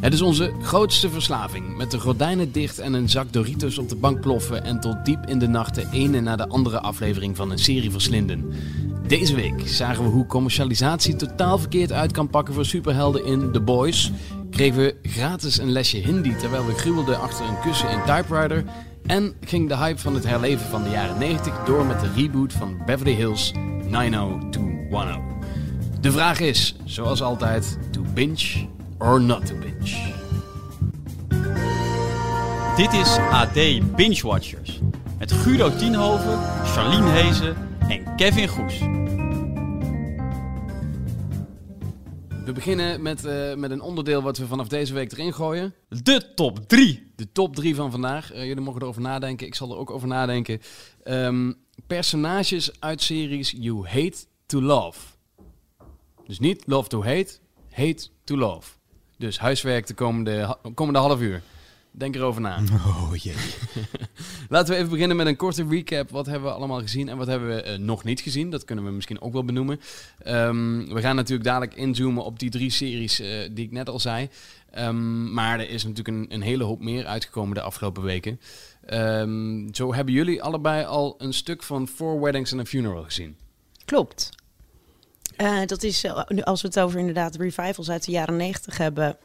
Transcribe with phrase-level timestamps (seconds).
[0.00, 1.76] Het is onze grootste verslaving.
[1.76, 5.26] Met de gordijnen dicht en een zak Doritos op de bank ploffen en tot diep
[5.26, 8.52] in de nacht de ene na de andere aflevering van een serie verslinden.
[9.06, 13.60] Deze week zagen we hoe commercialisatie totaal verkeerd uit kan pakken voor superhelden in The
[13.60, 14.12] Boys.
[14.50, 18.64] Kregen we gratis een lesje Hindi terwijl we gruwelden achter een kussen in Typewriter.
[19.06, 22.52] En ging de hype van het herleven van de jaren 90 door met de reboot
[22.52, 23.52] van Beverly Hills
[23.84, 25.22] 90210.
[26.00, 28.66] De vraag is, zoals altijd, to binge
[28.98, 30.16] or not to binge.
[32.76, 34.80] Dit is AD Binge Watchers.
[35.18, 37.56] Met Guido Tienhoven, Charlene Hezen
[37.88, 38.78] en Kevin Goes.
[42.44, 45.74] We beginnen met, eh, met een onderdeel wat we vanaf deze week erin gooien.
[45.88, 47.12] De top 3.
[47.16, 48.32] De top 3 van vandaag.
[48.32, 49.46] Eh, jullie mogen erover nadenken.
[49.46, 50.60] Ik zal er ook over nadenken.
[51.02, 51.52] Ehm,
[51.86, 55.00] personages uit series You Hate to Love.
[56.26, 57.38] Dus niet Love to Hate,
[57.70, 58.77] Hate to Love.
[59.18, 61.42] Dus huiswerk de komende, komende half uur.
[61.90, 62.58] Denk erover na.
[62.86, 63.34] Oh jee.
[64.48, 66.10] Laten we even beginnen met een korte recap.
[66.10, 68.50] Wat hebben we allemaal gezien en wat hebben we eh, nog niet gezien?
[68.50, 69.80] Dat kunnen we misschien ook wel benoemen.
[70.18, 74.00] Ehm, we gaan natuurlijk dadelijk inzoomen op die drie series eh, die ik net al
[74.00, 74.28] zei.
[74.70, 78.40] Ehm, maar er is natuurlijk een, een hele hoop meer uitgekomen de afgelopen weken.
[78.86, 83.36] Ehm, zo hebben jullie allebei al een stuk van Four Weddings and a Funeral gezien.
[83.84, 84.30] Klopt.
[85.38, 89.16] Eh, dat is, eh, als we het over inderdaad revivals uit de jaren negentig hebben,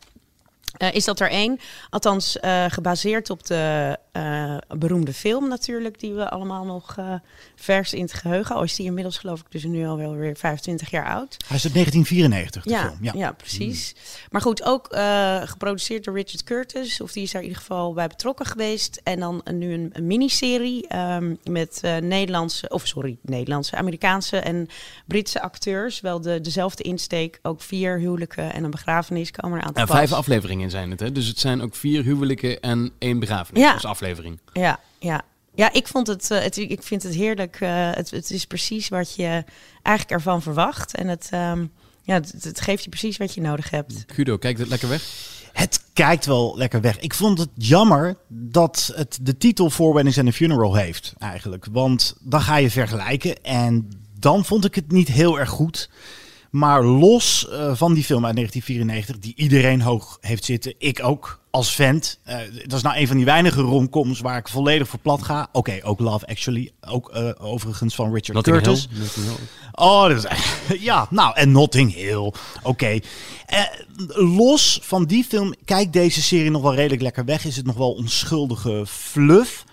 [0.78, 1.59] eh, is dat er één.
[1.89, 7.14] Althans, gebaseerd op de eh, beroemde film natuurlijk, die we allemaal nog eh,
[7.56, 8.56] vers in het geheugen.
[8.56, 11.36] Al is die inmiddels geloof ik dus nu al wel weer 25 jaar oud.
[11.47, 12.97] Hij is uit 1994, de Ja, film.
[13.02, 13.11] Ja.
[13.16, 13.31] ja.
[13.31, 13.95] precies.
[14.31, 17.02] Maar goed, ook eh, geproduceerd door Richard Curtis.
[17.02, 19.02] Of die is daar in ieder geval bij betrokken geweest.
[19.03, 24.38] En dan een- nu een, een miniserie ehm, met eh, Nederlandse, of sorry, Nederlandse, Amerikaanse
[24.38, 24.67] en
[25.08, 26.02] Britse acteurs.
[26.02, 27.39] Wel de, dezelfde insteek.
[27.41, 29.95] Ook vier huwelijken en een begrafenis komen er aan te En pas.
[29.95, 31.11] vijf afleveringen zijn het, hè?
[31.11, 33.73] Dus het zijn ook vier huwelijken en één begrafenis Ja.
[33.73, 34.40] als aflevering.
[34.54, 35.22] Ja, ja.
[35.56, 37.58] Ja, ik, vond het, eh, het, ik vind het heerlijk.
[37.59, 39.44] eh, het, het is precies wat je
[39.81, 40.96] eigenlijk ervan verwacht.
[40.96, 41.66] En het, ehm,
[42.02, 44.03] ja, het, het geeft je precies wat je nodig hebt.
[44.08, 45.03] Guido, kijkt het lekker weg?
[45.53, 47.00] Het kijkt wel lekker weg.
[47.00, 51.68] Ik vond het jammer dat het de titel Four Weddings and a Funeral heeft, eigenlijk.
[51.72, 55.90] Want dan ga je vergelijken en dan vond ik het niet heel erg goed.
[56.53, 61.40] Maar los eh, van die film uit 1994, die iedereen hoog heeft zitten, ik ook
[61.50, 62.19] als vent.
[62.24, 65.47] eh, dat is nou een van die weinige romcoms waar ik volledig voor plat ga.
[65.52, 68.88] Oké, ook Love Actually, ook eh, overigens van Richard Notting Curtis.
[68.92, 69.34] Hill?
[69.72, 70.25] Oh, dat is,
[70.90, 72.34] ja, nou, en Notting Hill.
[72.63, 73.00] Oké.
[74.16, 77.46] Los van die film, kijkt deze serie nog wel redelijk lekker weg.
[77.46, 79.63] Is het nog wel onschuldige fluff.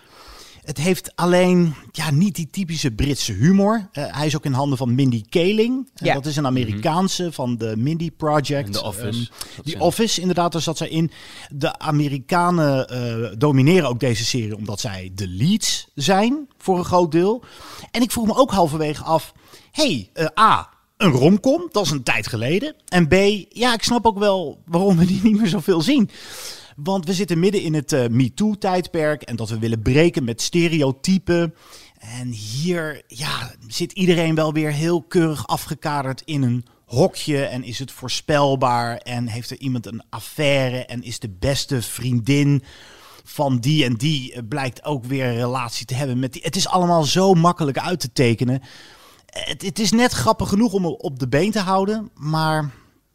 [0.60, 3.88] Het heeft alleen ja, niet die typische Britse humor.
[3.92, 5.90] Eh, hij is ook in handen van Mindy Kaling.
[5.94, 6.14] Eh, Ja.
[6.14, 8.66] Dat is een Amerikaanse van de Mindy Project.
[8.66, 9.06] En The Office.
[9.06, 11.10] Ehm, Dat die zijn- Office, inderdaad, daar zat zij in.
[11.50, 17.12] De Amerikanen eh, domineren ook deze serie omdat zij de leads zijn voor een groot
[17.12, 17.42] deel.
[17.90, 19.32] En ik vroeg me ook halverwege af:
[19.72, 20.68] hey, eh, A.
[20.96, 22.74] Een romcom, dat is een tijd geleden.
[22.88, 23.12] En B,
[23.48, 26.10] ja, ik snap ook wel waarom we die niet meer zoveel zien.
[26.76, 31.54] Want we zitten midden in het eh, MeToo-tijdperk en dat we willen breken met stereotypen.
[31.98, 37.44] En hier ja, zit iedereen wel weer heel keurig afgekaderd in een hokje.
[37.44, 42.62] En is het voorspelbaar en heeft er iemand een affaire en is de beste vriendin
[43.24, 46.42] van die en die eh, blijkt ook weer een relatie te hebben met die.
[46.42, 48.62] Het is allemaal zo makkelijk uit te tekenen.
[49.26, 52.70] Het, het is net grappig genoeg om op de been te houden, maar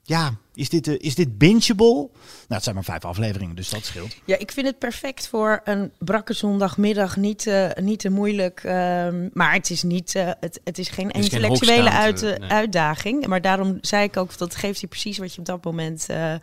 [0.08, 1.94] ja, is dit, eh, is dit bingeable?
[1.94, 2.10] Nou,
[2.48, 4.16] het zijn maar vijf afleveringen, dus dat scheelt.
[4.26, 7.18] Ja, ik vind het perfect voor een brakke zondagmiddag.
[7.18, 8.64] Niet, eh, niet te moeilijk.
[8.64, 12.40] ehm, maar het is, niet, eh, het, het is geen is geen intellectuele uit, hoogstaand,
[12.40, 12.50] nee.
[12.50, 13.28] uitdaging.
[13.28, 16.10] Maar daarom zei ik ook, dat geeft je precies wat je op dat moment...
[16.10, 16.34] eh,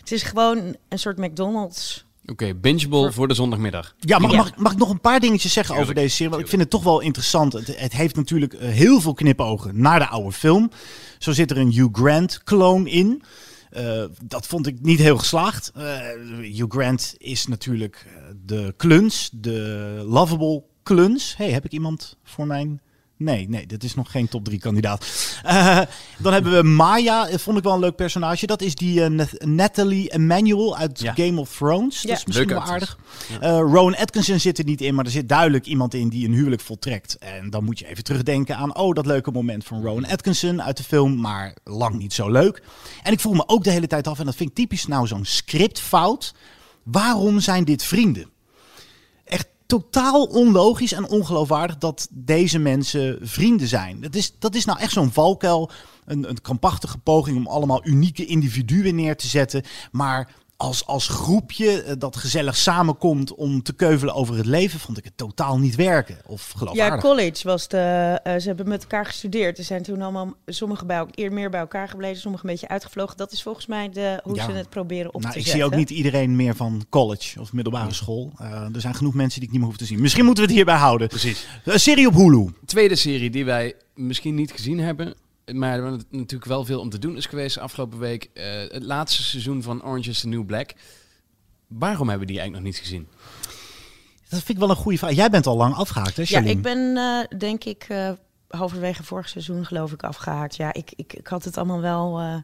[0.00, 2.08] het is gewoon een soort McDonald's.
[2.30, 3.94] Oké, bingeable voor de zondagmiddag.
[3.98, 4.32] Ja, mag.
[4.32, 6.30] Mag, mag ik nog een paar dingetjes zeggen over deze serie?
[6.30, 7.52] Want ik vind het toch wel interessant.
[7.52, 10.70] Het, het heeft natuurlijk eh, heel veel knipogen naar de oude film.
[11.18, 13.22] Zo zit er een Hugh Grant-kloon in.
[13.70, 15.72] Eh, dat vond ik niet heel geslaagd.
[15.74, 15.98] Eh,
[16.40, 18.06] Hugh Grant is natuurlijk
[18.46, 21.36] de kluns, de lovable kluns.
[21.36, 22.80] hey, heb ik iemand voor mijn...
[23.20, 25.06] Nee, nee, dit is nog geen top 3 kandidaat.
[25.42, 25.80] Eh,
[26.18, 28.46] dan hebben we Maya, eh, vond ik wel een leuk personage.
[28.46, 31.12] Dat is die eh, Nath- Natalie Emmanuel uit Ja.
[31.14, 31.94] Game of Thrones.
[31.94, 32.16] Dat Ja.
[32.16, 32.98] is misschien Leuke wel aardig.
[33.40, 36.32] Eh Rowan Atkinson zit er niet in, maar er zit duidelijk iemand in die een
[36.34, 37.18] huwelijk voltrekt.
[37.18, 40.76] En dan moet je even terugdenken aan, oh, dat leuke moment van Rowan Atkinson uit
[40.76, 42.62] de film, maar lang niet zo leuk.
[43.02, 45.06] En ik voel me ook de hele tijd af, en dat vind ik typisch nou
[45.06, 46.34] zo'n scriptfout.
[46.82, 48.26] Waarom zijn dit vrienden?
[49.70, 54.00] Totaal onlogisch en ongeloofwaardig dat deze mensen vrienden zijn.
[54.00, 55.70] Dat is, dat is nou echt zo'n valkuil,
[56.04, 59.62] een, een krampachtige poging om allemaal unieke individuen neer te zetten.
[59.92, 64.98] Maar als, als groepje eh, dat gezellig samenkomt om te keuvelen over het leven, vond
[64.98, 66.16] ik het totaal niet werken.
[66.26, 67.00] Of Ja, geloofwaardig.
[67.00, 67.76] college was de.
[68.22, 69.58] eh, ze hebben met elkaar gestudeerd.
[69.58, 73.16] Er zijn toen allemaal sommigen bij, eer meer bij elkaar gebleven, sommigen een beetje uitgevlogen.
[73.16, 74.44] Dat is volgens mij de, hoe Ja.
[74.44, 75.62] ze het proberen op nou, te ik zetten.
[75.62, 78.32] zie ook niet iedereen meer van college of middelbare school.
[78.38, 80.00] Eh, er zijn genoeg mensen die ik niet meer hoef te zien.
[80.00, 81.08] Misschien moeten we het hierbij houden.
[81.08, 81.46] Precies.
[81.64, 82.48] Een serie op Hulu.
[82.66, 85.14] Tweede serie die wij misschien niet gezien hebben,
[85.52, 88.30] maar er is natuurlijk wel veel om te doen is geweest afgelopen week.
[88.34, 90.72] eh, het laatste seizoen van Orange is the New Black.
[91.66, 93.08] Waarom hebben we die eigenlijk nog niet gezien?
[94.28, 95.12] Dat vind ik wel een goede vraag.
[95.12, 96.50] Jij bent al lang afgehaakt, hè, Ja, Charlene?
[96.56, 98.10] ik ben eh, denk ik eh,
[98.48, 100.56] halverwege vorig seizoen geloof ik afgehaakt.
[100.56, 102.36] Ja, ik, ik, ik had het allemaal wel eh,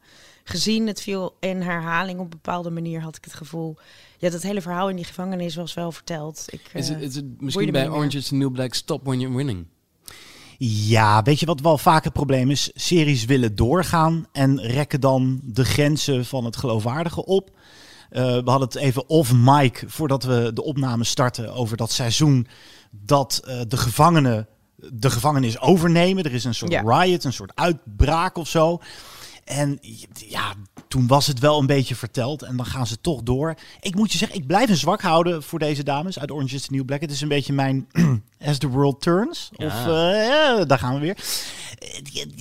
[0.44, 0.86] gezien.
[0.86, 3.76] Het viel in herhaling op een bepaalde manier, had ik het gevoel.
[4.18, 6.44] Ja, dat hele verhaal in die gevangenis was wel verteld.
[6.50, 7.88] Ik, Is het, eh, is het misschien bij.
[7.88, 9.66] Orange is the New Black stop when you're winning?
[10.58, 12.70] Ja, weet je wat wel vaak het probleem is?
[12.74, 17.50] Series willen doorgaan en rekken dan de grenzen van het geloofwaardige op.
[18.10, 22.46] Eh, we hadden het even off mic voordat we de opname starten over dat seizoen
[22.90, 24.48] dat eh, de gevangenen
[24.92, 26.24] de gevangenis overnemen.
[26.24, 26.82] Er is een soort Ja.
[27.02, 28.78] riot, een soort uitbraak of zo.
[29.44, 29.78] En
[30.28, 30.52] ja,
[30.88, 33.54] toen was het wel een beetje verteld en dan gaan ze toch door.
[33.80, 36.66] Ik moet je zeggen, ik blijf een zwak houden voor deze dames uit Orange is
[36.66, 37.00] the New Black.
[37.00, 37.86] Het is een beetje mijn
[38.44, 39.48] As the World Turns.
[39.56, 39.66] Ja.
[39.66, 41.16] Of eh, ja, daar gaan we weer.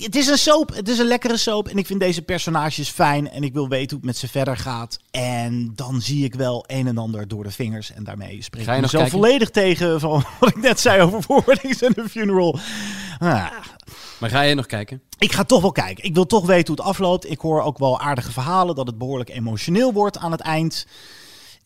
[0.02, 1.68] Het- is een soap, het is een lekkere soap.
[1.68, 4.56] En ik vind deze personages fijn en ik wil weten hoe het met ze verder
[4.56, 4.98] gaat.
[5.10, 7.92] En dan zie ik wel een en ander door de vingers.
[7.92, 9.10] En daarmee spreek ik mezelf kijken?
[9.10, 12.58] volledig tegen van wat ik net zei over Forwardings en The Funeral.
[13.18, 13.46] Ah.
[14.18, 15.02] Maar ga je nog kijken?
[15.18, 16.04] Ik ga toch wel kijken.
[16.04, 17.30] Ik wil toch weten hoe het afloopt.
[17.30, 20.86] Ik hoor ook wel aardige verhalen dat het behoorlijk emotioneel wordt aan het eind.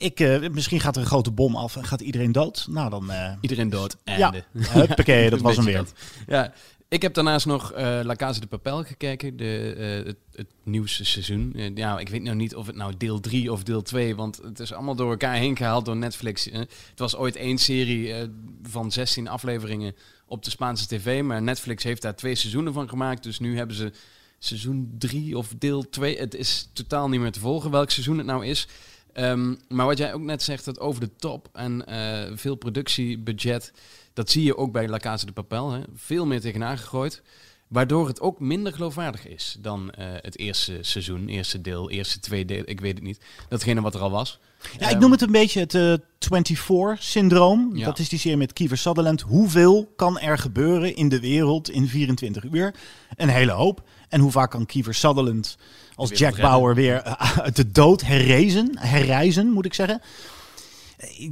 [0.00, 2.66] Ik, eh, misschien gaat er een grote bom af en gaat iedereen dood.
[2.70, 3.96] Nou dan, eh Iedereen dood.
[4.04, 4.44] ja, Einde.
[4.68, 5.92] huppakee, dat Een was hem beetje weer.
[6.26, 6.26] dat.
[6.28, 6.52] Ja,
[6.88, 11.72] ik heb daarnaast nog eh La Casa de Papel gekeken, de, het, het nieuwste seizoen.
[11.74, 14.60] Ja, ik weet nou niet of het nou deel 3 of deel 2, want het
[14.60, 16.44] is allemaal door elkaar heen gehaald door Netflix.
[16.44, 18.14] Het was ooit één serie
[18.62, 19.94] van 16 afleveringen
[20.26, 23.22] op de Spaanse tv, maar Netflix heeft daar twee seizoenen van gemaakt.
[23.22, 23.92] Dus nu hebben ze
[24.38, 26.18] seizoen 3 of deel 2.
[26.18, 28.68] Het is totaal niet meer te volgen welk seizoen het nou is.
[29.12, 33.72] Ehm, maar wat jij ook net zegt, dat over de top en eh, veel productiebudget,
[34.12, 35.70] dat zie je ook bij La de Papel.
[35.70, 35.80] Hè?
[35.94, 37.22] Veel meer tegenaan gegooid.
[37.70, 42.44] Waardoor het ook minder geloofwaardig is dan eh, het eerste seizoen, eerste deel, eerste twee
[42.44, 43.20] deel, ik weet het niet.
[43.48, 44.38] Datgene wat er al was.
[44.78, 47.76] Ja, ik noem het een beetje het eh 24-syndroom.
[47.76, 47.84] Ja.
[47.84, 49.20] Dat is die serie met Kiefer Sutherland.
[49.20, 52.74] Hoeveel kan er gebeuren in de wereld in 24 uur?
[53.16, 53.82] Een hele hoop.
[54.08, 55.56] En hoe vaak kan Kiefer Sutherland
[55.94, 60.00] als Jack Bauer weer eh, uit de dood herrezen, herreizen, moet ik zeggen?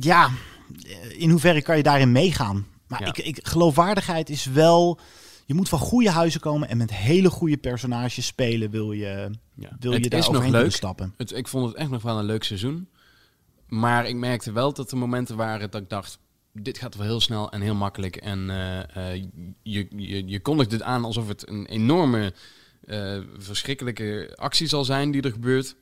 [0.01, 0.31] Ja,
[1.09, 2.67] in hoeverre kan je daarin meegaan?
[2.87, 3.07] Maar Ja.
[3.07, 4.99] ik, ik, geloofwaardigheid is wel...
[5.49, 9.77] Je moet van goede huizen komen en met hele goede personages spelen wil je, Ja.
[9.81, 10.73] wil het je daar is nog overheen kunnen leuk.
[10.77, 11.15] stappen.
[11.17, 12.89] Het, ik vond het echt nog wel een leuk seizoen.
[13.67, 16.19] Maar ik merkte wel dat er momenten waren dat ik dacht,
[16.53, 18.17] dit gaat wel heel snel en heel makkelijk.
[18.17, 19.25] En eh, eh,
[19.63, 22.33] je, je, je kondigt het aan alsof het een enorme,
[22.87, 25.77] eh, verschrikkelijke actie zal zijn die er gebeurt.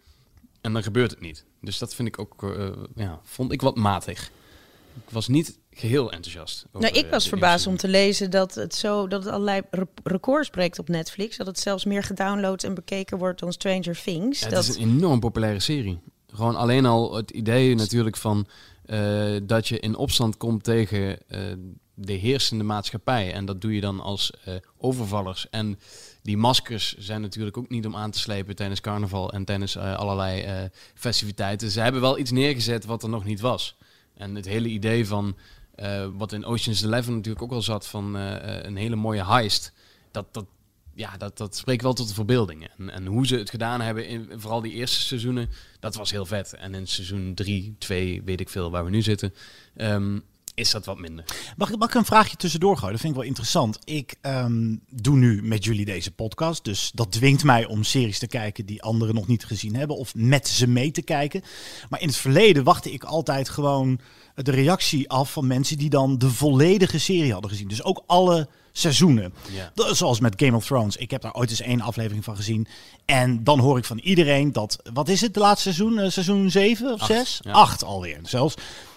[0.61, 1.45] En dan gebeurt het niet.
[1.61, 4.31] Dus dat vind ik ook, eh, ja, vond ik wat matig.
[5.07, 6.65] Ik was niet geheel enthousiast.
[6.73, 9.87] over, Nou, ik was verbaasd om te lezen dat het zo dat het allerlei re-
[10.03, 11.37] records breekt op Netflix.
[11.37, 14.41] Dat het zelfs meer gedownload en bekeken wordt dan Stranger Things.
[14.41, 15.99] Ja, dat, Het is een enorm populaire serie.
[16.35, 18.47] Gewoon alleen al het idee natuurlijk van
[18.85, 21.41] eh, dat je in opstand komt tegen eh,
[21.95, 23.33] de heersende maatschappij.
[23.33, 25.51] En dat doe je dan als eh, overvallers.
[25.51, 25.79] En
[26.23, 30.69] die maskers zijn natuurlijk ook niet om aan te slepen tijdens carnaval en tijdens allerlei
[30.95, 31.71] festiviteiten.
[31.71, 33.77] Ze hebben wel iets neergezet wat er nog niet was.
[34.15, 35.37] En het hele idee van
[36.17, 39.73] wat in Ocean's Eleven natuurlijk ook al zat van eh, eh, een hele mooie heist.
[40.11, 40.47] Dat, dat,
[40.95, 42.69] ja, dat, dat spreekt wel tot de verbeelding.
[42.79, 45.49] En, en hoe ze het gedaan hebben, in, vooral die eerste seizoenen,
[45.81, 46.55] dat was heel vet.
[46.55, 49.35] En in seizoen 3, 2, weet ik veel waar we nu zitten,
[49.77, 50.19] ehm,
[50.57, 51.25] is dat wat minder.
[51.57, 52.93] Mag ik, mag ik een vraagje tussendoor gooien?
[52.93, 53.79] Dat vind ik wel interessant.
[53.85, 56.65] Ik ehm, doe nu met jullie deze podcast.
[56.65, 59.97] Dus dat dwingt mij om series te kijken die anderen nog niet gezien hebben.
[59.97, 61.43] Of met ze mee te kijken.
[61.89, 64.01] Maar in het verleden wachtte ik altijd gewoon
[64.45, 67.69] de reactie af van mensen die dan de volledige serie hadden gezien.
[67.69, 69.33] Dus ook alle seizoenen.
[69.53, 69.71] Ja.
[69.75, 70.97] Dat- Zoals met Game of Thrones.
[70.97, 72.67] Ik heb daar ooit eens één aflevering van gezien.
[73.05, 74.79] En dan hoor ik van iedereen dat...
[74.93, 75.99] Wat is het, de laatste seizoen?
[75.99, 77.41] Eh, seizoen 7 of Acht, 6?
[77.43, 77.53] ja.
[77.53, 78.55] 8 alweer zelfs.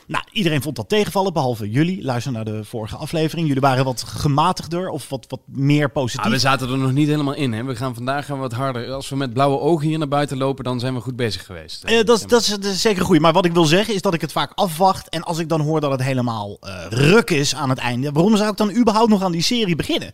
[0.10, 2.04] Nou, iedereen vond dat tegenvallen, behalve jullie.
[2.04, 3.48] Luister naar de vorige aflevering.
[3.48, 6.26] Jullie waren wat gematigder of wat, wat meer positief.
[6.26, 7.54] Ah, we zaten er nog niet helemaal in.
[7.54, 7.64] Hè.
[7.64, 8.92] We gaan vandaag gaan we wat harder.
[8.92, 11.84] Als we met blauwe ogen hier naar buiten lopen, dan zijn we goed bezig geweest.
[11.84, 13.20] Eh, dat, is- dat, is, dat is zeker goed.
[13.20, 15.10] Maar wat ik wil zeggen is dat ik het vaak afwacht.
[15.10, 18.12] En als ik dan hoor dat het helemaal eh, ruk is aan het einde.
[18.12, 20.12] Waarom zou ik dan überhaupt nog aan die serie beginnen?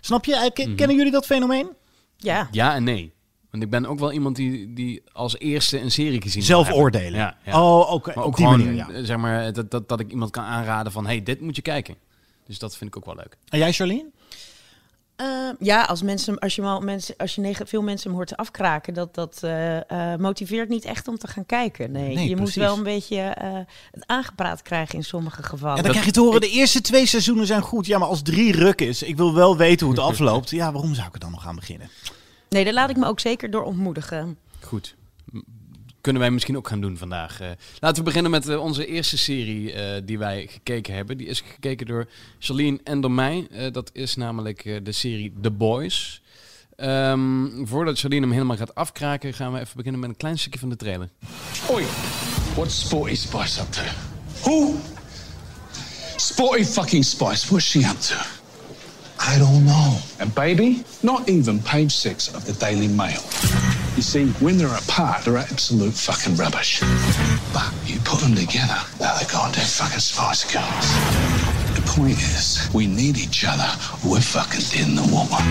[0.00, 0.34] Snap je?
[0.36, 0.74] Eh, Mhm.
[0.76, 1.68] Kennen jullie dat fenomeen?
[2.16, 2.48] ja.
[2.50, 3.12] Ja en nee.
[3.50, 7.18] Want ik ben ook wel iemand die, die als eerste een serie gezien Zelf oordelen.
[7.18, 7.62] Ja, ja.
[7.62, 8.18] Oh, oké.
[8.18, 9.04] Ook die gewoon, manier, ja.
[9.04, 11.96] zeg maar, dat, dat, dat ik iemand kan aanraden van, hey, dit moet je kijken.
[12.46, 13.36] Dus dat vind ik ook wel leuk.
[13.48, 14.10] En jij, Charlene?
[15.20, 15.26] Eh,
[15.58, 18.94] ja, als, mensen, als je, wel mensen, als je negen, veel mensen hem hoort afkraken,
[18.94, 21.90] dat, dat eh, eh, motiveert niet echt om te gaan kijken.
[21.90, 23.52] Nee, Nee, je moet wel een beetje eh,
[23.90, 25.76] het aangepraat krijgen in sommige gevallen.
[25.76, 27.86] Ja, dan krijg je te horen, de eerste twee seizoenen zijn goed.
[27.86, 30.50] Ja, maar als drie ruk is, ik wil wel weten hoe het afloopt.
[30.50, 31.90] Ja, waarom zou ik er dan nog aan beginnen?
[32.50, 34.38] Nee, daar laat ik me ook zeker door ontmoedigen.
[34.60, 34.94] Goed.
[36.00, 37.40] Kunnen wij misschien ook gaan doen vandaag.
[37.40, 37.48] Eh,
[37.80, 41.16] laten we beginnen met eh, onze eerste serie eh, die wij gekeken hebben.
[41.18, 43.46] Die is gekeken door Charlene en door mij.
[43.50, 46.22] Eh, dat is namelijk eh, de serie The Boys.
[46.76, 50.58] Ehm, voordat Charlene hem helemaal gaat afkraken, gaan we even beginnen met een klein stukje
[50.58, 51.08] van de trailer.
[51.70, 51.84] Oi,
[52.54, 53.82] what's Sporty Spice up to?
[54.42, 54.74] Who?
[56.16, 58.39] Sporty fucking Spice, what's she up to?
[59.22, 59.98] I don't know.
[60.18, 63.20] And baby, not even page six of the Daily Mail.
[63.94, 66.80] You see, when they're apart, they're absolute fucking rubbish.
[67.52, 70.88] But you put them together, now they're the goddamn fucking Spice Girls.
[71.76, 73.68] The point is, we need each other.
[74.08, 75.44] We're fucking in the woman.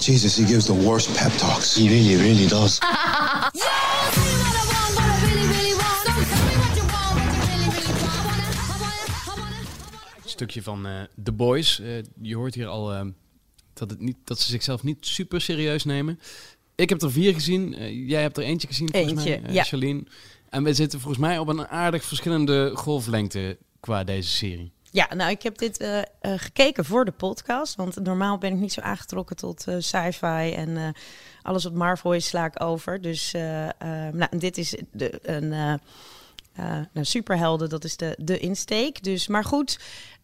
[0.00, 1.76] Jesus, he gives the worst pep talks.
[1.76, 2.80] He really, really does.
[10.40, 11.80] stukje van eh The Boys.
[11.80, 11.88] Eh,
[12.20, 13.06] je hoort hier al eh,
[13.72, 16.20] dat, het niet, dat ze zichzelf niet super serieus nemen.
[16.74, 17.70] Ik heb er vier gezien.
[18.06, 19.64] Jij hebt er eentje gezien, volgens mij, ja.
[19.64, 20.04] Charlene.
[20.48, 24.72] En we zitten volgens mij op een aardig verschillende golflengte qua deze serie.
[24.90, 27.74] Ja, nou, ik heb dit gekeken voor de podcast.
[27.74, 30.94] Want normaal ben ik niet zo aangetrokken tot sci-fi en
[31.42, 33.00] alles wat Marvel is, sla ik over.
[33.00, 33.32] Dus
[34.12, 35.78] nou, dit is de, een
[36.92, 39.02] nou, superhelden, dat is de, de insteek.
[39.02, 39.78] Dus, maar goed,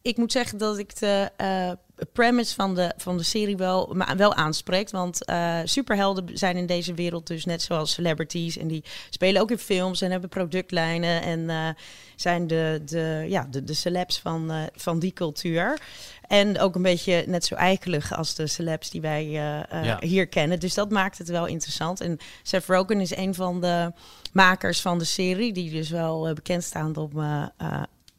[0.06, 1.70] ik moet zeggen dat ik de eh,
[2.12, 4.90] premise van de, van de serie wel, maar wel aanspreekt.
[4.90, 8.58] Want eh, superhelden zijn in deze wereld dus net zoals celebrities.
[8.58, 11.22] En die spelen ook in films en hebben productlijnen.
[11.22, 11.68] En eh,
[12.16, 15.78] zijn de, de, ja, de, de celebs van, van die cultuur.
[16.26, 19.96] En ook een beetje net zo eikelig als de celebs die wij Ja.
[20.00, 20.60] hier kennen.
[20.60, 22.00] Dus dat maakt het wel interessant.
[22.00, 23.92] En Seth Rogen is een van de
[24.32, 25.52] makers van de serie.
[25.52, 27.10] Die dus wel bekend staan om...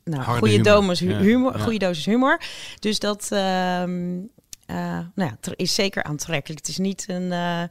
[0.08, 0.72] nou, Harde goede, humor.
[0.72, 1.64] domus, hu- Ja, humor, ja.
[1.64, 2.42] goede dosis humor.
[2.80, 4.18] Dus dat ehm,
[4.66, 4.76] eh,
[5.16, 6.60] nou ja, het is zeker aantrekkelijk.
[6.60, 7.62] Het is niet een, eh,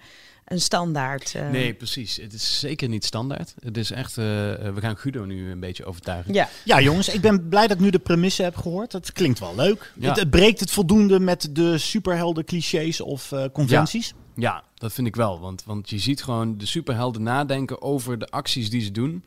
[0.44, 1.34] een standaard.
[1.34, 2.16] eh, Nee, precies.
[2.16, 3.54] Het is zeker niet standaard.
[3.60, 4.14] Het is echt...
[4.14, 6.34] we gaan Guido nu een beetje overtuigen.
[6.34, 8.92] Ja, Ja, jongens, ik ben blij dat ik nu de premisse heb gehoord.
[8.92, 9.92] Het klinkt wel leuk.
[9.98, 10.08] Ja.
[10.08, 14.14] Het, het breekt het voldoende met de superhelden clichés of eh, conventies.
[14.36, 15.40] Ja, dat vind ik wel.
[15.40, 19.24] Want, want je ziet gewoon de superhelden nadenken over de acties die ze doen.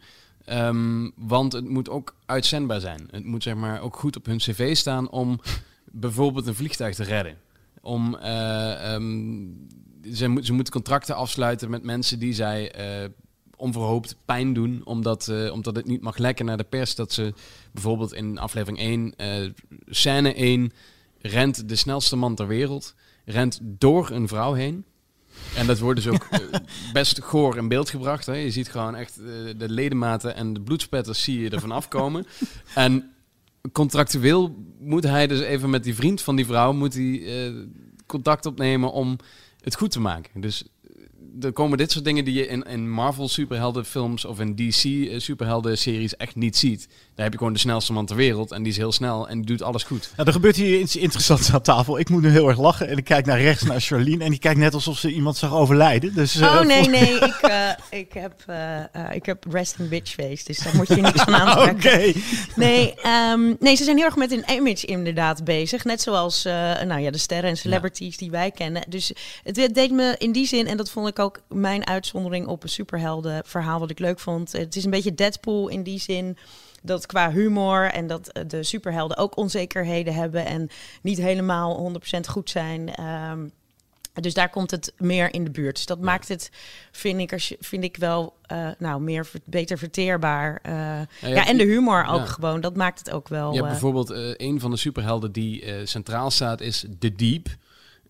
[0.49, 3.07] Ehm, want het moet ook uitzendbaar zijn.
[3.11, 5.39] Het moet zeg maar ook goed op hun cv staan om
[5.91, 7.37] bijvoorbeeld een vliegtuig te redden.
[7.81, 9.47] Om, eh, ehm,
[10.13, 13.09] ze, ze moeten contracten afsluiten met mensen die zij eh,
[13.55, 14.81] onverhoopt pijn doen.
[14.83, 16.95] Omdat, eh, omdat het niet mag lekken naar de pers.
[16.95, 17.33] Dat ze
[17.71, 19.49] bijvoorbeeld in aflevering 1, eh
[19.85, 20.71] scène 1,
[21.21, 22.95] rent de snelste man ter wereld.
[23.25, 24.85] Rent door een vrouw heen.
[25.55, 26.39] En dat wordt dus ook eh,
[26.93, 28.25] best goor in beeld gebracht.
[28.25, 28.33] Hè.
[28.33, 29.25] Je ziet gewoon echt eh,
[29.57, 32.25] de ledematen en de bloedspetters zie je ervan afkomen.
[32.75, 33.11] En
[33.71, 37.53] contractueel moet hij dus even met die vriend van die vrouw moet hij, eh,
[38.05, 39.17] contact opnemen om
[39.61, 40.41] het goed te maken.
[40.41, 40.63] Dus
[41.41, 45.19] er komen dit soort dingen die je in, in Marvel superheldenfilms of in DC eh,
[45.19, 46.87] superhelden series echt niet ziet.
[46.87, 49.37] Daar heb je gewoon de snelste man ter wereld en die is heel snel en
[49.37, 50.11] die doet alles goed.
[50.15, 51.99] Nou, er gebeurt hier iets interessants aan tafel.
[51.99, 54.39] Ik moet nu heel erg lachen en ik kijk naar rechts naar Charlene en die
[54.39, 56.13] kijkt net alsof ze iemand zag overlijden.
[56.13, 60.11] Dus, eh, Oh nee, nee, ik, eh, ik, heb, eh, eh, ik heb resting bitch
[60.13, 61.41] face, dus daar moet je niks van Oké.
[61.41, 62.21] aantrekken.
[62.55, 65.83] Nee, ehm, nee, ze zijn heel erg met een image inderdaad bezig.
[65.83, 68.83] Net zoals eh, nou ja, de sterren en celebrities die wij kennen.
[68.89, 69.11] Dus
[69.43, 72.69] het deed me in die zin, en dat vond ik ook mijn uitzondering op een
[72.69, 74.51] superhelden verhaal wat ik leuk vond.
[74.51, 76.37] Het is een beetje Deadpool in die zin
[76.81, 80.69] dat qua humor en dat eh, de superhelden ook onzekerheden hebben en
[81.01, 82.95] niet helemaal 100% goed zijn.
[82.95, 83.45] Ehm,
[84.21, 85.75] dus daar komt het meer in de buurt.
[85.75, 86.51] Dus dat maakt het,
[86.91, 90.59] vind ik, als je, vind ik wel eh, nou, meer beter verteerbaar.
[90.63, 92.25] Eh, ja, ja, en de humor ook ja.
[92.25, 92.61] gewoon.
[92.61, 93.53] Dat maakt het ook wel.
[93.53, 97.47] Eh, bijvoorbeeld een van de superhelden die centraal staat is The Deep.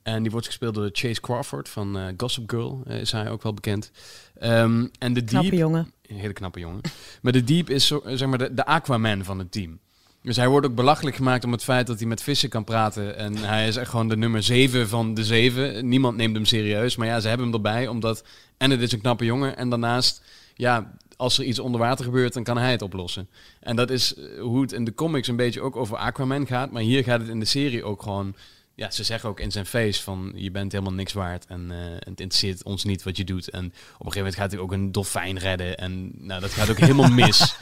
[0.03, 2.81] En die wordt gespeeld door Chase Crawford van eh, Gossip Girl.
[2.87, 3.91] eh, is hij ook wel bekend.
[4.39, 5.91] Ehm, en de knappe Deep, jongen.
[6.07, 6.81] een hele knappe jongen.
[7.21, 9.79] maar de Deep is zo, eh, zeg maar de, de Aquaman van het team.
[10.21, 13.17] Dus hij wordt ook belachelijk gemaakt om het feit dat hij met vissen kan praten.
[13.17, 15.87] En hij is echt gewoon de nummer 7 van de zeven.
[15.87, 16.95] Niemand neemt hem serieus.
[16.95, 18.23] Maar ja, ze hebben hem erbij omdat...
[18.57, 19.57] En het is een knappe jongen.
[19.57, 20.23] En daarnaast,
[20.55, 23.29] ja, als er iets onder water gebeurt, dan kan hij het oplossen.
[23.59, 26.71] En dat is hoe het in de comics een beetje ook over Aquaman gaat.
[26.71, 28.35] Maar hier gaat het in de serie ook gewoon
[28.79, 31.77] ja, ze zeggen ook in zijn face van je bent helemaal niks waard en eh,
[31.81, 33.49] het interesseert ons niet wat je doet.
[33.49, 36.69] En op een gegeven moment gaat hij ook een dolfijn redden en nou, dat gaat
[36.69, 37.55] ook helemaal mis.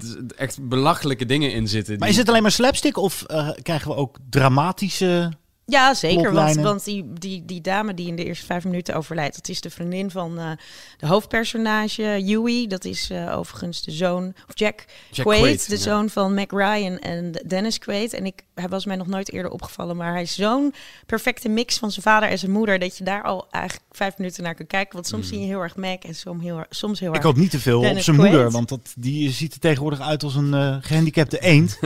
[0.00, 1.92] Is echt belachelijke dingen in zitten.
[1.98, 5.32] Maar die- is het alleen maar slapstick of eh, krijgen we ook dramatische...
[5.66, 6.32] Ja, zeker.
[6.62, 9.70] Want, die, die, die dame die in de eerste vijf minuten overlijdt, dat is de
[9.70, 10.50] vriendin van eh,
[10.96, 12.66] de hoofdpersonage, Huey.
[12.66, 15.80] Dat is eh, overigens de zoon, of Jack, Jack Quaid, Quaid, de ja.
[15.80, 18.12] zoon van Mac Ryan en Dennis Quaid.
[18.12, 20.74] En ik, hij was mij nog nooit eerder opgevallen, maar hij is zo'n
[21.06, 24.42] perfecte mix van zijn vader en zijn moeder, dat je daar al eigenlijk vijf minuten
[24.42, 24.92] naar kunt kijken.
[24.94, 25.12] Want Mm.
[25.12, 27.24] soms zie je heel erg Mac en soms heel, erg- soms heel Ik erg...
[27.24, 28.16] hoop niet te veel op zijn Quaid.
[28.32, 31.78] moeder, want dat, die ziet er tegenwoordig uit als een eh, gehandicapte eend.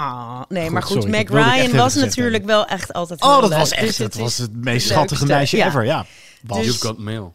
[0.00, 3.40] Ah, nee, Goed, maar goed, sorry, Mac echt Ryan was natuurlijk wel echt altijd Oh,
[3.40, 3.58] dat leuk.
[3.58, 5.66] was echt Dus het, is was het meest schattige meisje Ja.
[5.66, 6.06] ever, ja.
[6.42, 6.56] Was.
[6.56, 7.34] Dus- You've got mail.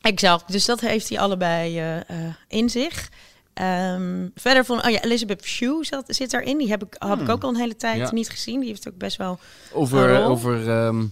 [0.00, 3.08] Exact, dus dat heeft hij allebei eh, eh, in zich.
[3.54, 6.58] Ehm, verder van, oh ja, Elizabeth Shue zat, zit daarin.
[6.58, 8.12] Die heb ik, heb ik ook al een hele tijd Ja.
[8.12, 8.60] niet gezien.
[8.60, 9.38] Die heeft ook best wel...
[9.72, 11.04] Over, over ehm,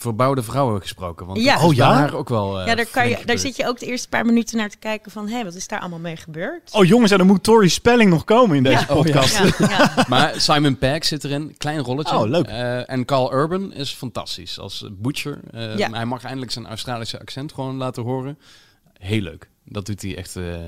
[0.00, 1.26] verbouwde vrouwen gesproken.
[1.26, 1.64] Want Ja.
[1.64, 1.92] Oh, ja?
[1.92, 2.60] haar ook wel.
[2.60, 4.76] eh, ja, daar, kan je, daar zit je ook de eerste paar minuten naar te
[4.78, 5.28] kijken van...
[5.28, 6.70] hé, wat is daar allemaal mee gebeurd?
[6.72, 8.94] Oh jongens, en dan moet Tori Spelling nog komen in deze Ja.
[8.94, 9.38] podcast.
[9.38, 9.94] Ja, ja.
[10.08, 12.16] Maar Simon Pegg zit erin, klein rolletje.
[12.16, 12.46] Oh, leuk.
[12.46, 15.40] Eh, en Carl Urban is fantastisch als Butcher.
[15.50, 15.90] Eh, Ja.
[15.90, 18.38] Hij mag eindelijk zijn Australische accent gewoon laten horen.
[18.98, 19.49] Heel leuk.
[19.64, 20.58] Dat doet hij echt eh,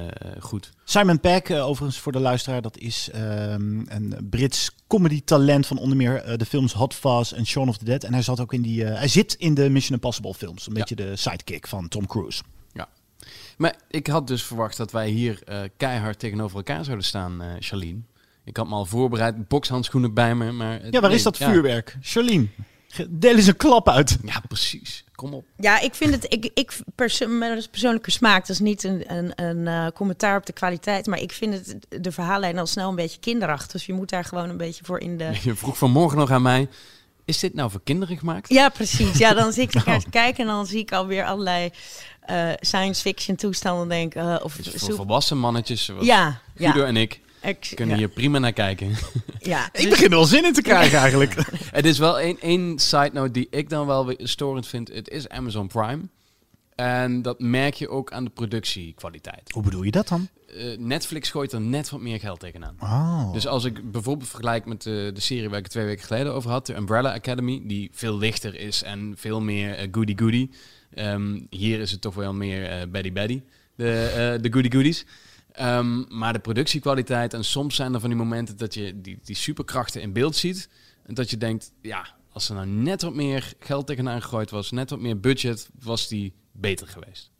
[0.40, 0.70] goed.
[0.84, 5.78] Simon Pegg, eh, overigens voor de luisteraar, dat is ehm, een Brits comedy talent van
[5.78, 8.04] onder meer eh, de films Hot Fuzz en Shaun of the Dead.
[8.04, 10.72] En hij zat ook in die, eh, hij zit in de Mission Impossible films, een
[10.72, 10.78] Ja.
[10.78, 12.42] beetje de sidekick van Tom Cruise.
[13.56, 17.48] Maar ik had dus verwacht dat wij hier eh, keihard tegenover elkaar zouden staan, eh
[17.58, 18.00] Charlene.
[18.44, 20.52] Ik had me al voorbereid, bokshandschoenen bij me.
[20.52, 21.50] Maar Ja, waar nee, is dat ja.
[21.50, 21.96] vuurwerk?
[22.00, 22.46] Charlene,
[23.08, 24.18] deel eens een klap uit.
[24.24, 25.04] Ja, precies.
[25.14, 25.44] Kom op.
[25.56, 29.32] Ja, ik vind het, ik, ik perso mijn persoonlijke smaak, dat is niet een, een,
[29.34, 32.94] een eh, commentaar op de kwaliteit, maar ik vind het, de verhaallijn al snel een
[32.94, 33.70] beetje kinderachtig.
[33.72, 35.30] Dus je moet daar gewoon een beetje voor in de...
[35.42, 36.68] Je vroeg vanmorgen nog aan mij,
[37.24, 38.48] is dit nou voor kinderen gemaakt?
[38.48, 39.18] Ja, precies.
[39.18, 41.70] Ja, dan zit ik elkaar te kijken en dan zie ik alweer allerlei
[42.20, 44.34] eh, science fiction toestanden denken.
[44.38, 46.86] eh, of voor volwassen mannetjes zoals Ja, Guido ja.
[46.86, 48.88] en ik Ik, kunnen ja, hier prima naar kijken.
[49.38, 49.66] ja.
[49.66, 51.34] Ik Dus- begin er wel zin in te krijgen eigenlijk.
[51.78, 54.88] Het is wel één, één side note die ik dan wel weer storend vind.
[54.88, 56.00] Het is Amazon Prime.
[56.74, 59.50] En dat merk je ook aan de productiekwaliteit.
[59.52, 60.28] Hoe bedoel je dat dan?
[60.46, 62.76] Eh, Netflix gooit er net wat meer geld tegenaan.
[62.80, 63.32] Oh.
[63.32, 66.32] Dus als ik bijvoorbeeld vergelijk met de, de serie waar ik het twee weken geleden
[66.34, 70.50] over had, de Umbrella Academy, die veel lichter is en veel meer eh, goody goody.
[70.94, 73.42] Ehm, hier is het toch wel meer eh Betty Betty,
[73.74, 74.92] de, eh, de goody
[75.52, 79.36] Ehm, maar de productiekwaliteit en soms zijn er van die momenten dat je die, die
[79.36, 80.68] superkrachten in beeld ziet.
[81.06, 84.70] En dat je denkt, ja, als er nou net wat meer geld tegenaan gegooid was,
[84.70, 87.30] net wat meer budget, was die beter geweest.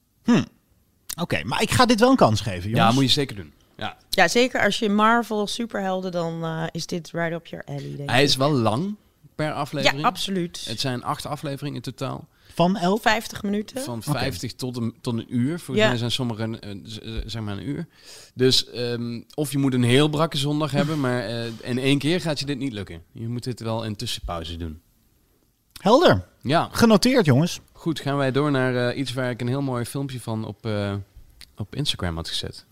[1.21, 2.89] Oké, maar ik ga dit wel een kans geven, jongens.
[2.89, 3.53] Ja, moet je zeker doen.
[3.77, 3.97] Ja.
[4.11, 7.97] ja, zeker als je Marvel superhelden, dan eh, is dit right up your alley.
[7.97, 8.29] Denk Hij ik.
[8.29, 8.97] is wel lang
[9.35, 10.01] per aflevering.
[10.01, 10.65] Ja, absoluut.
[10.65, 12.29] Het zijn acht afleveringen in totaal.
[12.55, 13.03] Van elf?
[13.03, 13.83] 50 minuten.
[13.83, 15.59] Van 50 tot, een, tot een uur.
[15.59, 15.89] Volgens Ja.
[15.89, 17.87] mij zijn sommige eh, eh, zeg maar een uur.
[18.35, 22.21] Dus ehm, of je moet een heel brakke zondag hebben, maar eh, in één keer
[22.21, 23.03] gaat je dit niet lukken.
[23.13, 24.81] Je moet dit wel in tussenpauze doen.
[25.81, 26.25] Helder.
[26.43, 27.61] Ja, Genoteerd, jongens.
[27.73, 28.01] goed.
[28.01, 30.95] Gaan wij door naar eh, iets waar ik een heel mooi filmpje van op, eh,
[31.57, 32.65] op Instagram had gezet.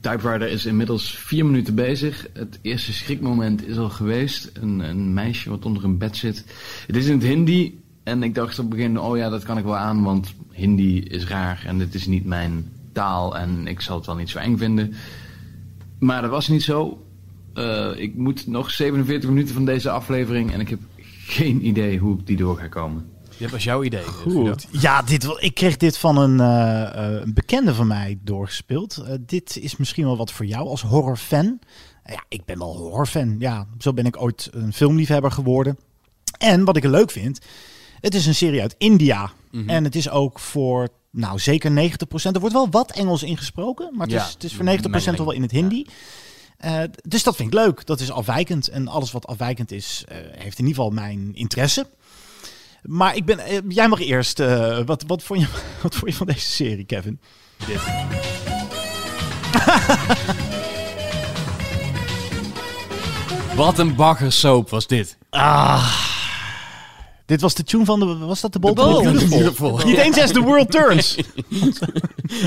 [0.00, 2.26] Typewriter is inmiddels vier minuten bezig.
[2.32, 4.50] Het eerste schrikmoment is al geweest.
[4.52, 6.44] Een, een meisje wat onder een bed zit.
[6.86, 7.82] Het is in het Hindi.
[8.04, 10.02] En ik dacht op het begin, oh ja, dat kan ik wel aan.
[10.02, 13.36] Want Hindi is raar en dit is niet mijn taal.
[13.36, 14.94] En ik zal het wel niet zo eng vinden.
[15.98, 17.06] Maar dat was niet zo.
[17.54, 20.52] Eh, ik moet nog 47 minuten van deze aflevering.
[20.52, 20.80] En ik heb
[21.26, 23.12] geen idee hoe ik die door ga komen.
[23.38, 24.04] Dit was jouw idee.
[24.04, 24.66] Goed.
[24.70, 28.96] Ja, dit, ik kreeg dit van een, eh, eh, een bekende van mij doorgespeeld.
[28.96, 31.58] Eh, dit is misschien wel wat voor jou als horrorfan.
[32.04, 33.36] Ja, ik ben wel horrorfan.
[33.38, 35.78] Ja, zo ben ik ooit een filmliefhebber geworden.
[36.38, 37.40] En wat ik leuk vind,
[38.04, 39.32] het is een serie uit India.
[39.50, 39.68] Mhm.
[39.68, 42.34] En het is ook voor, nou zeker 90%.
[42.34, 45.24] Er wordt wel wat Engels ingesproken, maar het, Ja, is, het is voor 90% al
[45.24, 45.86] wel in het Hindi.
[46.56, 47.86] Eh, dus dat vind ik leuk.
[47.86, 48.68] Dat is afwijkend.
[48.68, 51.86] En alles wat afwijkend is, eh, heeft in ieder geval mijn interesse.
[52.82, 54.40] Maar ik ben, eh, jij mag eerst.
[54.40, 55.46] eh, wat, wat, vond je,
[55.82, 57.20] wat vond je van deze serie, Kevin?
[63.56, 65.18] Wat een baggersoap was dit.
[67.26, 68.16] Dit was de tune van de.
[68.16, 69.02] Was dat de Bolt Bolt.
[69.02, 69.38] Beautiful?
[69.38, 69.78] Beautiful.
[69.90, 71.16] Niet eens as the world turns.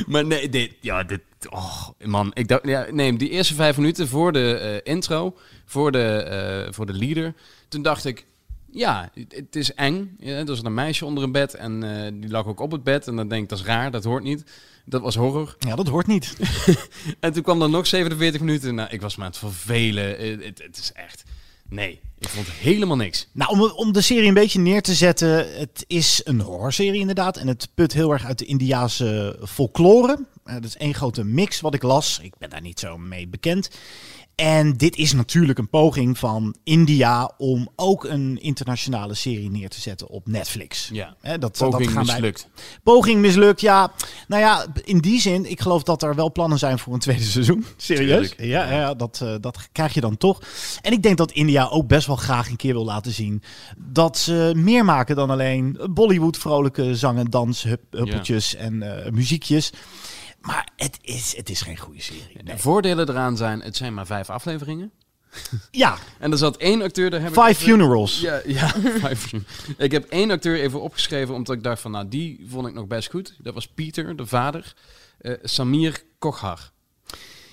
[0.08, 4.08] Maar nee, dit, ja, dit, oh, man, ik dacht, ja, nee, die eerste vijf minuten
[4.08, 7.34] voor de eh, intro, voor de, eh, voor de leader,
[7.68, 8.26] toen dacht ik,
[8.72, 10.16] ja, het, is eng.
[10.20, 12.84] Ja, er zat een meisje onder een bed en eh, die lag ook op het
[12.84, 14.44] bed en dan denk ik, dat is raar, dat hoort niet.
[14.86, 15.56] Dat was horror.
[15.60, 16.36] Ja, dat hoort niet.
[17.20, 18.76] En toen kwam er nog 47 minuten.
[18.76, 20.10] Nou, ik was me aan het vervelen.
[20.46, 21.24] Het, het is echt.
[21.70, 23.28] Nee, ik vond helemaal niks.
[23.32, 27.38] Nou, om, om de serie een beetje neer te zetten, het is een horrorserie inderdaad.
[27.38, 30.26] En het put heel erg uit de Indiaanse folklore.
[30.46, 32.20] Uh, dat is één grote mix wat ik las.
[32.22, 33.70] Ik ben daar niet zo mee bekend.
[34.38, 39.82] En dit is natuurlijk een poging van India om ook een internationale serie neer te
[39.82, 40.90] zetten op Netflix.
[40.94, 42.48] Ja, dat, poging dat gaan wij- mislukt.
[42.84, 43.92] Poging mislukt, ja.
[44.28, 47.24] Nou ja, in die zin, ik geloof dat er wel plannen zijn voor een tweede
[47.24, 47.66] seizoen.
[47.78, 48.34] Serieus?
[48.38, 50.42] Ja, ja dat, eh, dat krijg je dan toch.
[50.82, 53.44] En ik denk dat India ook best wel graag een keer wil laten zien
[53.78, 59.12] dat ze meer maken dan alleen Bollywood vrolijke zang en dans, hup, huppeltjes en eh,
[59.12, 59.72] muziekjes.
[60.42, 62.44] Maar het is, het is geen goede serie.
[62.44, 64.92] De voordelen eraan zijn, het zijn maar vijf afleveringen.
[65.72, 68.20] Ja, En er zat één acteur, daar heb ik Five even- Funerals.
[68.20, 68.68] Ja, ja
[69.08, 69.42] five.
[69.78, 72.88] ik heb één acteur even opgeschreven, omdat ik dacht van, nou, die vond ik nog
[72.88, 73.36] best goed.
[73.40, 74.74] Dat was Pieter, de vader.
[75.18, 76.72] Eh, Samir Kochar.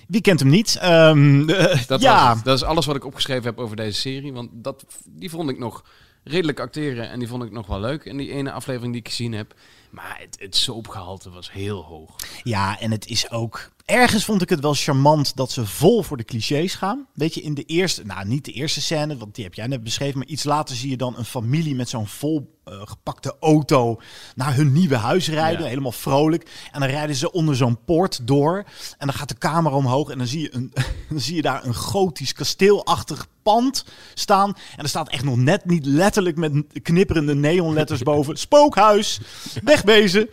[0.07, 0.77] Wie kent hem niet?
[0.81, 4.33] Ehm, eh, Dat, ja, dat is alles wat ik opgeschreven heb over deze serie.
[4.33, 5.83] Want dat, die vond ik nog
[6.23, 8.05] redelijk acteren en die vond ik nog wel leuk.
[8.05, 9.53] En die ene aflevering die ik gezien heb.
[9.89, 12.15] Maar het, het soapgehalte was heel hoog.
[12.43, 13.71] Ja, en het is ook.
[13.85, 17.07] Ergens vond ik het wel charmant dat ze vol voor de clichés gaan.
[17.13, 19.83] Weet je, in de eerste, nou niet de eerste scène, want die heb jij net
[19.83, 23.99] beschreven, maar iets later zie je dan een familie met zo'n vol eh, gepakte auto
[24.35, 25.67] naar hun nieuwe huis rijden, Ja.
[25.67, 26.49] helemaal vrolijk.
[26.71, 28.57] En dan rijden ze onder zo'n poort door
[28.97, 30.73] en dan gaat de camera omhoog en dan zie je, een,
[31.09, 34.53] dan zie je daar een gotisch kasteelachtig pand staan.
[34.77, 36.51] En er staat echt nog net niet letterlijk met
[36.81, 38.37] knipperende neonletters boven.
[38.37, 39.19] Spookhuis,
[39.63, 40.29] wegwezen.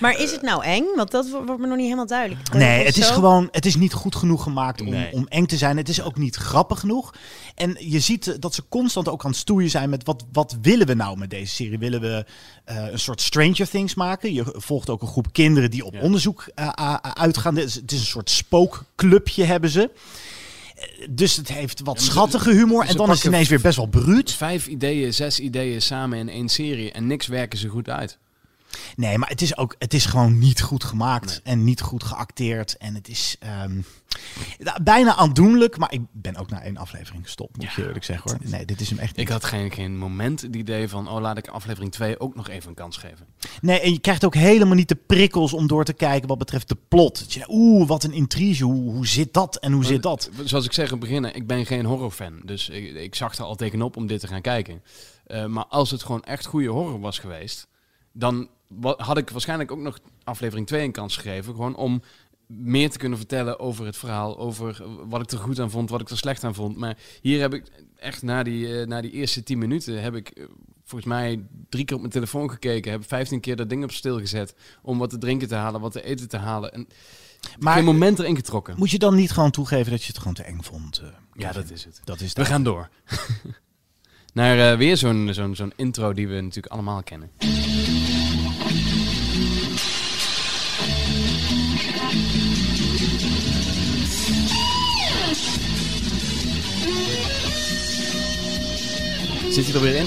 [0.00, 0.84] Maar is het nou eng?
[0.96, 2.52] Want dat wo- wordt me nog niet helemaal duidelijk.
[2.52, 5.12] Nee, het is gewoon, het is niet goed genoeg gemaakt om, Nee.
[5.12, 5.76] om eng te zijn.
[5.76, 7.14] Het is ook niet grappig genoeg.
[7.54, 10.86] En je ziet dat ze constant ook aan het stoeien zijn met wat, wat willen
[10.86, 11.75] we nou met deze serie?
[11.78, 12.24] Willen we
[12.64, 14.32] eh, een soort Stranger Things maken?
[14.34, 16.00] Je volgt ook een groep kinderen die op Ja.
[16.00, 17.56] onderzoek eh, uitgaan.
[17.56, 19.90] Het is, het is een soort spookclubje hebben ze.
[20.76, 22.84] Eh, Dus het heeft wat schattige humor.
[22.84, 24.32] En dan is het ineens weer best wel bruut.
[24.32, 26.92] Vijf ideeën, zes ideeën samen in één serie.
[26.92, 28.18] En niks werken ze goed uit.
[28.96, 32.76] Nee, maar het is ook, het is gewoon niet goed gemaakt en niet goed geacteerd.
[32.76, 33.80] En het is ehm,
[34.82, 38.30] bijna aandoenlijk, maar ik ben ook na één aflevering gestopt, moet Ja, je eerlijk zeggen
[38.30, 38.50] hoor.
[38.50, 41.38] Nee, dit is hem echt Ik had geen, geen moment het idee van, oh laat
[41.38, 43.26] ik aflevering 2 ook nog even een kans geven.
[43.60, 46.68] Nee, en je krijgt ook helemaal niet de prikkels om door te kijken wat betreft
[46.68, 47.26] de plot.
[47.48, 50.30] Oeh, wat een intrige, hoe, hoe zit dat en hoe zit dat?
[50.44, 52.40] Zoals ik zeg in het begin, ik ben geen horrorfan.
[52.44, 54.82] Dus ik, ik zag er al tegenop om dit te gaan kijken.
[55.26, 57.68] Eh, maar als het gewoon echt goede horror was geweest,
[58.18, 58.48] dan
[58.96, 61.54] had ik waarschijnlijk ook nog aflevering 2 een kans gegeven.
[61.54, 62.02] Gewoon om
[62.46, 66.00] meer te kunnen vertellen over het verhaal, over wat ik er goed aan vond, wat
[66.00, 66.76] ik er slecht aan vond.
[66.76, 67.64] Maar hier heb ik
[67.96, 70.44] echt na die, eh, na die eerste 10 minuten heb ik eh,
[70.84, 74.18] volgens mij drie keer op mijn telefoon gekeken, heb 15 keer dat ding op stil
[74.18, 76.72] gezet om wat te drinken te halen, wat te eten te halen.
[76.72, 76.88] En
[77.58, 78.74] Maar geen moment erin getrokken.
[78.78, 80.98] moet je dan niet gewoon toegeven dat je het gewoon te eng vond?
[80.98, 82.00] eh, Ja, dat is het.
[82.04, 82.88] Dat is We gaan door.
[84.34, 87.30] Naar weer zo'n zo'n zo'n intro die we natuurlijk allemaal kennen.
[99.56, 100.06] Zit hij er weer in?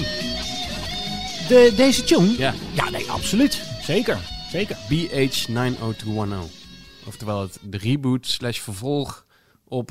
[1.48, 2.38] De, deze tune?
[2.38, 2.54] Ja.
[2.72, 3.62] Ja, nee, absoluut.
[3.82, 4.18] Zeker,
[4.50, 4.76] zeker.
[4.76, 6.50] BH90210.
[7.06, 9.26] Oftewel het de reboot slash vervolg
[9.64, 9.90] op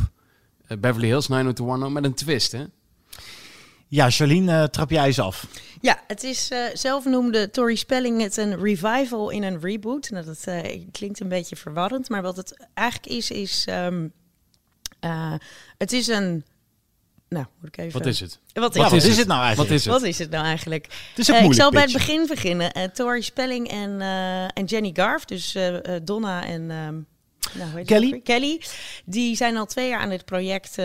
[0.67, 2.63] eh, Beverly Hills 90210 met een twist, hè?
[3.88, 5.48] Ja, Charlene, eh, trap jij eens af.
[5.82, 10.10] Ja, het is eh zelf noemde Tori Spelling het een revival in een reboot.
[10.10, 10.48] Nou, dat
[10.91, 13.65] klinkt een beetje verwarrend, maar wat het eigenlijk is, is...
[13.67, 14.08] ehm,
[15.00, 15.34] eh,
[15.78, 16.43] het is een...
[17.30, 18.00] Nou, moet ik even...
[18.00, 18.39] Wat is het?
[18.54, 19.18] Wat Ja, is, wat is is het?
[19.18, 19.70] het nou Wat eigenlijk?
[19.76, 19.94] is het?
[19.94, 20.86] Wat is het nou eigenlijk?
[20.86, 22.72] Het is Eh, ik moeilijk zal bij het begin beginnen.
[22.72, 25.58] Eh Tori Spelling en, eh, en Jenny Garf, dus
[26.04, 26.96] Donna en ehm,
[27.58, 28.20] nou, Kelly?
[28.24, 28.62] Kelly,
[29.06, 30.78] die zijn al twee jaar aan dit project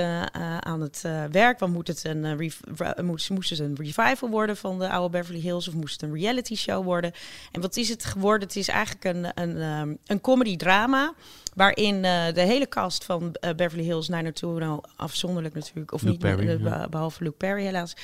[0.61, 1.59] aan het eh, werk.
[1.59, 2.37] Want moet het een,
[2.77, 6.11] re- moest, moest het een revival worden van de oude Beverly Hills of moest het
[6.11, 7.13] een reality show worden?
[7.53, 8.49] En wat is het geworden?
[8.49, 11.15] Het is eigenlijk een, een, ehm, een comedy drama.
[11.55, 16.37] Waarin eh, de hele cast van eh, Beverly Hills 90210, afzonderlijk natuurlijk, of Luke niet,
[16.37, 16.89] Perry, eh, ja.
[16.89, 17.97] behalve Luke Perry helaas,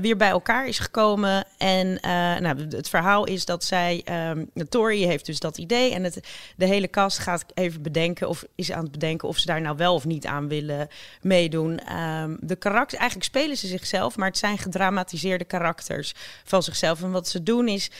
[0.00, 1.44] weer bij elkaar is gekomen.
[1.58, 1.98] En
[2.42, 6.20] nou, het verhaal is dat zij, ehm Tori heeft dus dat idee en het,
[6.56, 9.76] de hele cast gaat even bedenken of is aan het bedenken of ze daar nou
[9.76, 10.88] wel of niet aan willen
[11.20, 11.78] meedoen.
[11.78, 17.02] Ehm, de karakters, eigenlijk spelen ze zichzelf, maar het zijn gedramatiseerde karakters van zichzelf.
[17.02, 17.90] En wat ze doen is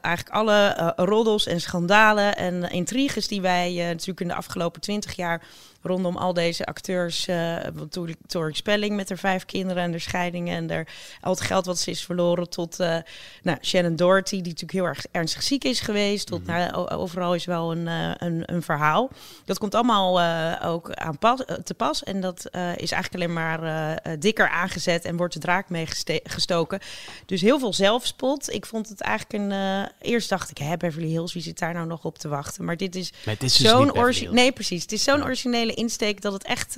[0.00, 5.46] eigenlijk alle roddels en schandalen en intriges die wij in de afgelopen twintig jaar
[5.82, 7.26] rondom al deze acteurs.
[7.28, 7.92] eh want
[8.26, 10.88] Tori- Spelling met haar vijf kinderen en de scheidingen en er,
[11.20, 12.48] al het geld wat ze is verloren.
[12.50, 12.96] Tot eh,
[13.42, 16.26] nou, Shannon Doherty, die natuurlijk heel erg ernstig ziek is geweest.
[16.26, 19.10] Tot nou, o- overal is wel een, eh, een, een verhaal.
[19.44, 22.04] Dat komt allemaal eh, ook aan pas, eh, te pas.
[22.04, 25.68] En dat eh, is eigenlijk alleen maar eh, eh, dikker aangezet en wordt de draak
[25.68, 26.80] mee geste- gestoken.
[27.26, 28.52] Dus heel veel zelfspot.
[28.52, 29.52] Ik vond het eigenlijk een...
[29.52, 32.64] eh, eerst dacht ik, hè, Beverly Hills, wie zit daar nou nog op te wachten?
[32.64, 33.12] Maar dit is
[33.60, 33.98] dus zo'n.
[34.34, 34.82] Nee, precies.
[34.82, 36.76] Het is zo'n originele insteek dat het echt...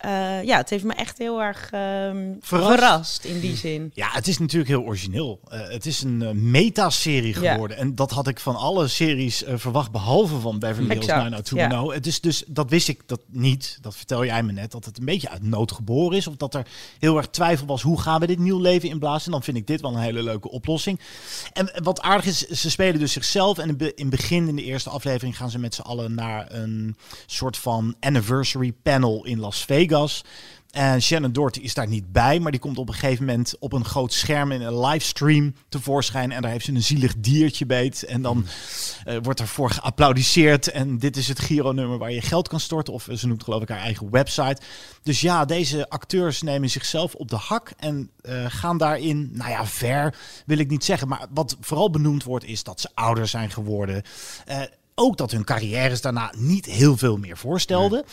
[0.00, 2.70] eh, ja, het heeft me echt heel erg ehm, Verrast.
[2.70, 3.90] verrast in die zin.
[3.94, 5.40] Ja, het is natuurlijk heel origineel.
[5.48, 7.52] Eh, het is een eh, meta-serie Ja.
[7.52, 7.76] geworden.
[7.76, 11.94] En dat had ik van alle series verwacht, behalve van Beverly Hills Exact, 90210.
[11.94, 13.78] Het is dus, dat wist ik dat niet.
[13.80, 14.70] Dat vertel jij me net.
[14.70, 16.26] Dat het een beetje uit nood geboren is.
[16.26, 16.66] Of dat er
[16.98, 19.24] heel erg twijfel was, hoe gaan we dit nieuw leven inblazen?
[19.26, 21.00] En dan vind ik dit wel een hele leuke oplossing.
[21.52, 23.58] En wat aardig is, ze spelen dus zichzelf.
[23.58, 26.96] En in het begin, in de eerste aflevering, gaan ze met z'n allen naar een
[27.26, 29.88] soort van anniversary panel in Las Vegas.
[30.70, 33.72] En Shannon Doherty is daar niet bij, maar die komt op een gegeven moment op
[33.72, 36.32] een groot scherm in een livestream tevoorschijn.
[36.32, 38.02] En daar heeft ze een zielig diertje beet.
[38.02, 38.46] En dan
[39.04, 40.70] eh, wordt ervoor geapplaudiseerd.
[40.70, 42.92] En dit is het Giro-nummer waar je geld kan storten.
[42.92, 44.62] Of eh, ze noemt geloof ik haar eigen website.
[45.02, 49.66] Dus ja, deze acteurs nemen zichzelf op de hak en eh, gaan daarin, nou ja,
[49.66, 50.14] ver
[50.46, 51.08] wil ik niet zeggen.
[51.08, 54.02] Maar wat vooral benoemd wordt is dat ze ouder zijn geworden.
[54.94, 58.04] Ook dat hun carrières daarna niet heel veel meer voorstelden.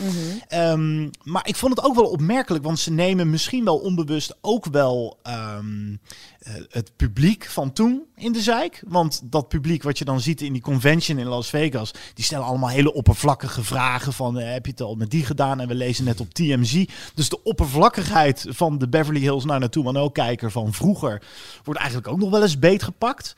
[0.47, 4.65] Ehm, maar ik vond het ook wel opmerkelijk, want ze nemen misschien wel onbewust ook
[4.65, 5.95] wel ehm,
[6.39, 8.83] eh, het publiek van toen in de zijk.
[8.87, 12.45] Want dat publiek wat je dan ziet in die convention in Las Vegas, die stellen
[12.45, 15.59] allemaal hele oppervlakkige vragen van eh, heb je het al met die gedaan?
[15.59, 16.85] En we lezen net op TMZ.
[17.13, 21.21] Dus de oppervlakkigheid van de Beverly Hills 90210-kijker van vroeger
[21.63, 23.35] wordt eigenlijk ook nog wel eens beetgepakt.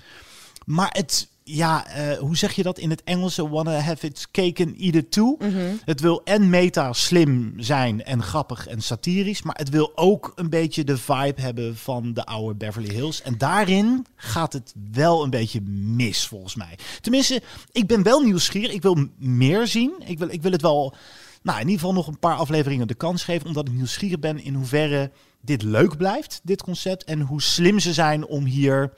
[0.65, 3.35] Maar het, ja, eh, hoe zeg je dat in het Engels?
[3.35, 5.37] Wanna have its cake and eat it too.
[5.85, 9.41] Het wil en meta slim zijn en grappig en satirisch.
[9.41, 13.21] Maar het wil ook een beetje de vibe hebben van de oude Beverly Hills.
[13.21, 16.77] En daarin gaat het wel een beetje mis, volgens mij.
[17.01, 18.71] Tenminste, ik ben wel nieuwsgierig.
[18.71, 19.93] Ik wil meer zien.
[20.05, 20.95] Ik wil, ik wil het wel,
[21.41, 23.47] nou, in ieder geval nog een paar afleveringen de kans geven.
[23.47, 27.03] Omdat ik nieuwsgierig ben in hoeverre dit leuk blijft, dit concept.
[27.03, 28.93] En hoe slim ze zijn om hier,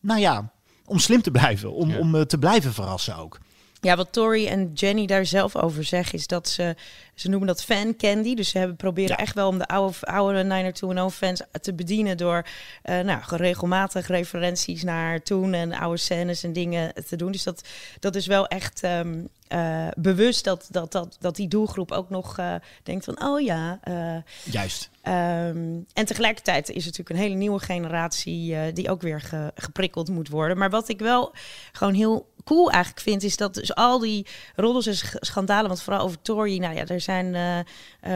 [0.00, 0.52] nou ja,
[0.86, 1.72] om slim te blijven.
[1.72, 1.98] Om, Ja.
[1.98, 3.38] om eh, te blijven verrassen ook.
[3.80, 6.76] Ja, wat Tori en Jenny daar zelf over zeggen is dat ze,
[7.14, 8.34] ze noemen dat fan candy.
[8.34, 9.16] Dus ze hebben proberen Ja.
[9.16, 12.46] echt wel om de oude, oude 90210 fans te bedienen door
[12.82, 17.32] eh, nou, regelmatig referenties naar toen en oude scènes en dingen te doen.
[17.32, 17.68] Dus dat,
[18.00, 19.18] dat is wel echt ehm,
[19.52, 23.78] eh, bewust dat, dat, dat, dat die doelgroep ook nog eh, denkt van, oh ja,
[23.82, 24.16] eh,
[24.52, 24.90] Juist.
[25.02, 30.08] Ehm, en tegelijkertijd is het natuurlijk een hele nieuwe generatie die ook weer ge- geprikkeld
[30.10, 30.58] moet worden.
[30.58, 31.34] Maar wat ik wel
[31.72, 34.26] gewoon heel cool eigenlijk vind, is dat dus al die
[34.56, 37.64] roddels en sch- schandalen, want vooral over Tori, nou ja, er zijn eh, eh,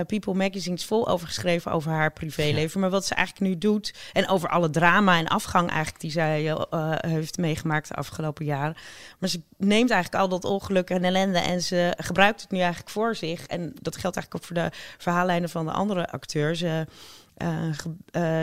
[0.06, 2.80] People magazines vol over geschreven over haar privéleven.
[2.80, 6.50] Maar wat ze eigenlijk nu doet en over alle drama en afgang eigenlijk die zij
[6.50, 8.76] eh, heeft meegemaakt de afgelopen jaren.
[9.18, 12.90] Maar ze neemt eigenlijk al dat ongeluk en ellende en ze gebruikt het nu eigenlijk
[12.90, 13.46] voor zich.
[13.46, 16.64] En dat geldt eigenlijk ook voor de verhaallijnen van de andere acteurs.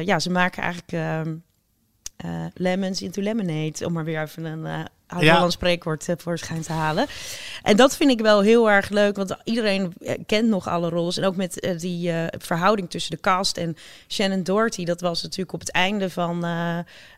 [0.06, 1.34] Ja, ze maken eigenlijk ehm, eh,
[2.54, 7.08] lemons into lemonade, om maar weer even een uh, oud-Hollands spreekwoord uh, voorschijn te halen.
[7.64, 11.18] En dat vind ik wel heel erg leuk, want iedereen eh, kent nog alle roles.
[11.18, 15.24] En ook met eh, die eh, verhouding tussen de cast en Shannon Doherty, dat was
[15.24, 16.46] natuurlijk op het einde van...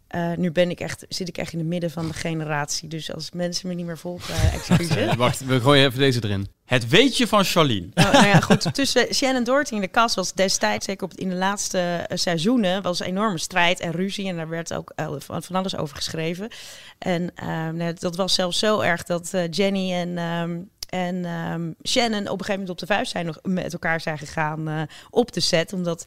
[0.08, 2.90] eh, uh, nu ben ik echt, zit ik echt in het midden van de generatie.
[2.90, 5.16] Dus als mensen me niet meer volgen, uh, excuses.
[5.16, 6.48] Wacht, we gooien even deze erin.
[6.66, 7.88] Het weetje van Charlene.
[7.94, 8.74] Nou, nou ja, goed.
[8.74, 12.82] Tussen Shannon Doherty en de kast was destijds, zeker op, in de laatste uh, seizoenen,
[12.82, 14.28] was een enorme strijd en ruzie.
[14.28, 16.50] En daar werd ook van, van alles over geschreven.
[16.98, 17.32] En
[17.74, 20.18] nou, dat was zelfs zo erg dat Jenny en...
[20.18, 24.02] Um, en um, Shannon op een gegeven moment op de vuist zijn nog met elkaar
[24.02, 25.74] zijn gegaan op de set.
[25.74, 26.06] Omdat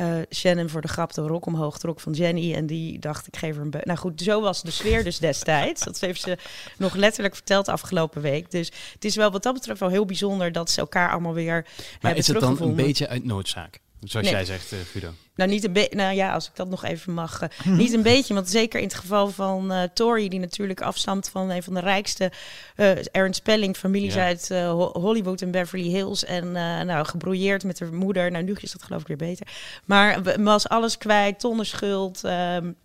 [0.00, 2.54] uh, Shannon voor de grap de rok omhoog trok van Jenny.
[2.54, 3.74] En die dacht, ik geef haar een...
[3.82, 5.84] Nou goed, zo was de sfeer dus destijds.
[5.84, 6.38] Dat heeft ze
[6.76, 8.50] nog letterlijk verteld afgelopen week.
[8.50, 11.66] Dus het is wel wat dat betreft wel heel bijzonder dat ze elkaar allemaal weer
[12.00, 13.80] Maar is het dan een beetje uit noodzaak?
[14.00, 14.34] Zoals nee.
[14.34, 15.12] jij zegt, uh, Guido.
[15.34, 15.96] Nou, niet een beetje.
[15.96, 17.42] Nou ja, als ik dat nog even mag.
[17.42, 21.28] Uh, niet een beetje, want zeker in het geval van uh, Tori, die natuurlijk afstamt
[21.28, 22.32] van een van de rijkste
[22.76, 24.24] uh, Ernst Spelling families ja.
[24.24, 24.48] uit
[24.92, 26.24] Hollywood en Beverly Hills.
[26.24, 26.52] En
[26.86, 28.30] nou, gebrouilleerd met haar moeder.
[28.30, 29.46] Nou, nu is dat geloof ik weer beter.
[29.84, 32.24] Maar was alles kwijt, tonnen schuld.
[32.24, 32.76] Um,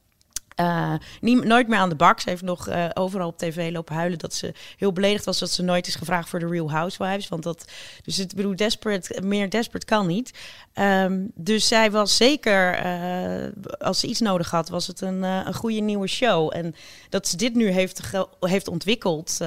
[1.21, 2.19] niet, nooit meer aan de bak.
[2.19, 5.51] Ze heeft nog uh, overal op tv lopen huilen dat ze heel beledigd was dat
[5.51, 7.27] ze nooit is gevraagd voor de Real Housewives.
[7.27, 7.65] Want dat,
[8.03, 10.31] dus het bedoel, desperate, meer desperate kan niet.
[10.75, 15.53] Um, dus zij was zeker, uh, als ze iets nodig had, was het een, een
[15.53, 16.51] goede nieuwe show.
[16.55, 16.75] En
[17.09, 18.01] dat ze dit nu heeft,
[18.39, 19.39] heeft ontwikkeld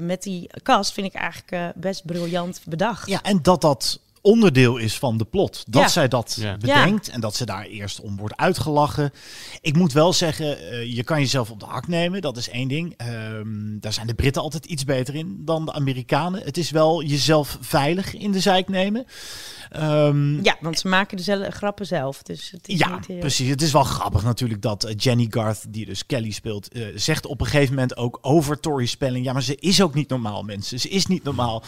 [0.00, 3.08] met die cast, vind ik eigenlijk best briljant bedacht.
[3.08, 4.00] Ja, en dat dat
[4.32, 5.64] onderdeel is van de plot.
[5.68, 5.88] Dat Ja.
[5.88, 6.56] zij dat Ja.
[6.56, 9.10] bedenkt en dat ze daar eerst om wordt uitgelachen.
[9.60, 12.20] Ik moet wel zeggen, eh, je kan jezelf op de hak nemen.
[12.20, 12.94] Dat is één ding.
[12.96, 16.42] Ehm, daar zijn de Britten altijd iets beter in dan de Amerikanen.
[16.44, 19.04] Het is wel jezelf veilig in de zijk nemen.
[19.70, 22.22] Ehm, Ja, want ze maken dezelfde grappen zelf.
[22.22, 23.18] Dus het is ja, niet heel...
[23.18, 23.48] precies.
[23.48, 27.26] Het is wel grappig natuurlijk dat eh, Jenny Garth, die dus Kelly speelt, eh, zegt
[27.26, 29.24] op een gegeven moment ook over Tori Spelling.
[29.24, 30.80] Ja, maar ze is ook niet normaal, mensen.
[30.80, 31.62] Ze is niet normaal.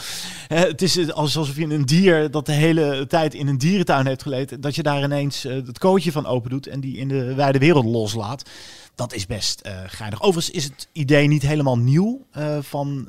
[0.49, 4.07] Eh, het is eh, alsof je een dier dat de hele tijd in een dierentuin
[4.07, 7.09] heeft geleefd, dat je daar ineens eh, het kootje van open doet en die in
[7.09, 8.51] de wijde wereld loslaat.
[8.95, 10.23] Dat is best eh geinig.
[10.23, 13.09] Overigens is het idee niet helemaal nieuw eh, van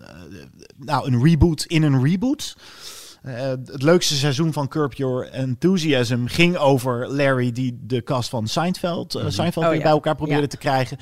[0.78, 2.56] nou, een reboot in een reboot.
[3.22, 8.48] Eh, het leukste seizoen van Curb Your Enthusiasm ging over Larry die de cast van
[8.48, 9.84] Seinfeld, eh, Seinfeld Oh, weer ja.
[9.84, 10.48] bij elkaar probeerde Ja.
[10.48, 10.98] te krijgen.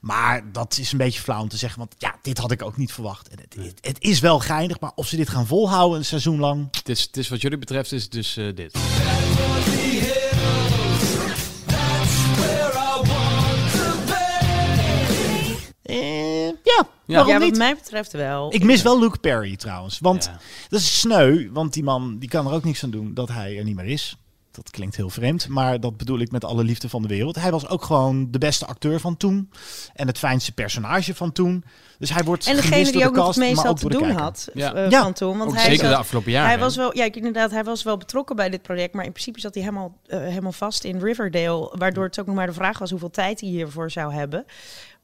[0.00, 2.76] Maar dat is een beetje flauw om te zeggen, want ja, dit had ik ook
[2.76, 3.28] niet verwacht.
[3.28, 6.38] En het, het, het is wel geinig, maar of ze dit gaan volhouden een seizoen
[6.40, 8.72] lang, Het is, het is wat jullie betreft is dus eh, dit.
[17.06, 17.14] Ja.
[17.14, 17.58] waarom Ja, wat niet?
[17.58, 18.54] mij betreft wel.
[18.54, 20.38] Ik mis wel Luke Perry trouwens, want Ja.
[20.68, 23.58] dat is sneu, want die man die kan er ook niks aan doen dat hij
[23.58, 24.16] er niet meer is.
[24.50, 27.36] Dat klinkt heel vreemd, maar dat bedoel ik met alle liefde van de wereld.
[27.36, 29.50] Hij was ook gewoon de beste acteur van toen
[29.94, 31.64] en het fijnste personage van toen.
[31.98, 33.88] Dus hij wordt En degene die door ook de nog cast, het meest had te
[33.88, 34.74] de doen had Ja.
[34.74, 35.02] eh, Ja.
[35.02, 35.38] van toen.
[35.38, 36.48] Want Ook hij zeker zat- de afgelopen jaren.
[36.48, 39.12] Hij was wel, ja, ik- inderdaad, hij was wel betrokken bij dit project, maar in
[39.12, 42.52] principe zat hij helemaal, eh, helemaal vast in Riverdale, waardoor het ook nog maar de
[42.52, 44.44] vraag was hoeveel tijd hij hiervoor zou hebben.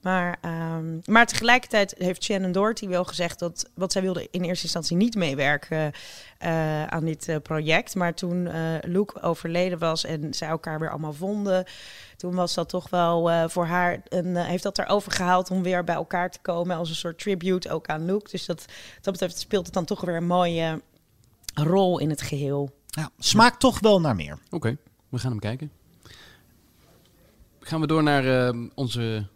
[0.02, 4.64] Maar, ehm, maar tegelijkertijd heeft Shannon Doherty wel gezegd dat, wat zij wilde in eerste
[4.64, 5.92] instantie niet meewerken
[6.38, 7.94] eh, aan dit eh, project.
[7.94, 11.66] Maar toen eh, Luke overleden was en zij elkaar weer allemaal vonden,
[12.20, 15.84] toen was dat toch wel eh, voor haar, een, heeft dat erover gehaald om weer
[15.84, 18.30] bij elkaar te komen als een soort tribute ook aan Luke.
[18.30, 18.64] Dus dat,
[19.00, 20.82] dat betreft speelt het dan toch weer een mooie
[21.54, 22.70] rol in het geheel.
[22.86, 24.38] Ja, smaakt toch wel naar meer.
[24.50, 24.76] Oké,
[25.08, 25.70] we gaan hem kijken.
[27.60, 29.26] Gaan we door naar eh, onze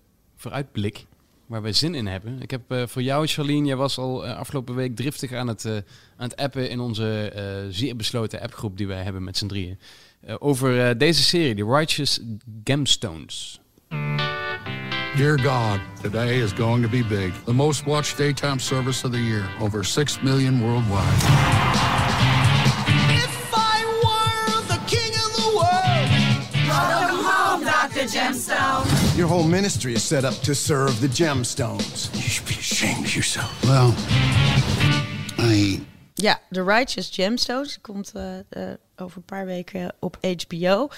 [0.45, 1.07] vooruitblik,
[1.47, 2.43] waar we zin in hebben.
[2.43, 5.65] Ik heb eh, voor jou, Charlene, jij was al eh, afgelopen week driftig aan het,
[5.65, 5.73] eh,
[6.17, 9.79] aan het appen in onze eh, zeer besloten appgroep die wij hebben met z'n drieën.
[10.21, 12.21] Eh, over eh, deze serie, The Righteous
[12.65, 13.61] Gemstones.
[15.17, 17.33] Dear God, today is going to be big.
[17.45, 21.23] The most watched daytime service of the year, over 6 million worldwide.
[23.09, 26.09] If I were the king of the world.
[26.67, 28.09] Welcome home, Dr.
[28.09, 28.94] Gemstone.
[29.17, 32.11] Your whole ministry is set up to serve the gemstones.
[32.15, 33.63] You should be ashamed of yourself.
[33.63, 33.95] Well,
[35.39, 35.81] I
[36.15, 37.81] Ja, The Righteous Gemstones.
[37.81, 40.89] Komt eh, eh, over een paar weken op HBO.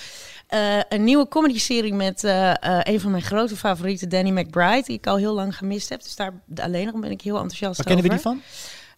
[0.46, 4.82] Eh, een nieuwe comedy-serie met eh, eh, een van mijn grote favorieten, Danny McBride.
[4.86, 6.02] Die ik al heel lang gemist heb.
[6.02, 8.30] Dus daar alleen nog ben ik heel enthousiast Waar kennen we die over.
[8.30, 8.42] van?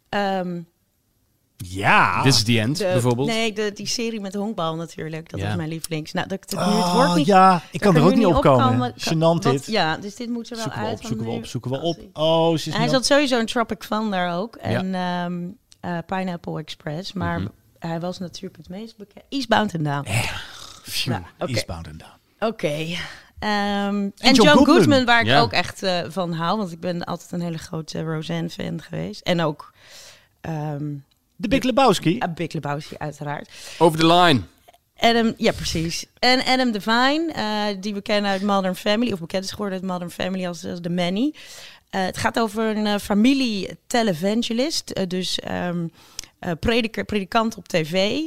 [0.08, 0.60] Ehm,
[1.64, 2.22] Ja.
[2.22, 3.28] This is the End, de- bijvoorbeeld.
[3.28, 5.30] Nee, de, die serie met honkbal natuurlijk.
[5.30, 5.48] Dat Ja.
[5.50, 6.12] is mijn lievelings.
[6.12, 7.26] Nou, dat, dat, nu het Oh, woord niet...
[7.26, 8.78] ja, ik kan er ook niet op komen.
[9.18, 9.66] Wat- dit.
[9.66, 10.98] Ja, dus dit moet er wel Zoeken we uit.
[10.98, 11.96] op, zoeken we op, zoeken we op.
[11.96, 13.04] hij- Oh, ze is Hij zat op.
[13.04, 14.56] sowieso in Tropic Thunder ook.
[14.56, 15.42] En ehm,
[15.80, 17.12] eh, Pineapple Express.
[17.12, 17.48] Maar Mhm.
[17.78, 19.24] hij was natuurlijk het meest bekend.
[19.28, 20.06] Eastbound and Down.
[20.82, 21.50] Phew, Nou.
[21.52, 22.50] Eastbound and Down.
[22.52, 22.86] Oké.
[23.38, 24.76] Ehm, en John John, Goodman.
[24.76, 25.40] Goodman, waar ik Ja.
[25.40, 26.58] ook echt eh, van hou.
[26.58, 29.20] Want ik ben altijd een hele grote Roseanne-fan geweest.
[29.20, 29.72] En ook
[30.40, 30.84] ehm
[31.38, 32.18] De Big Lebowski.
[32.22, 33.50] A Big Lebowski, uiteraard.
[33.78, 34.40] Over the line.
[34.96, 36.06] Adam, ja precies.
[36.18, 39.86] En Adam Devine, eh, die we kennen uit Modern Family, of bekend is geworden uit
[39.86, 41.34] Modern Family als, als de Manny.
[41.90, 45.86] Eh, het gaat over een eh, familie televangelist, dus ehm
[46.38, 48.20] eh, prediker, predikant op tv.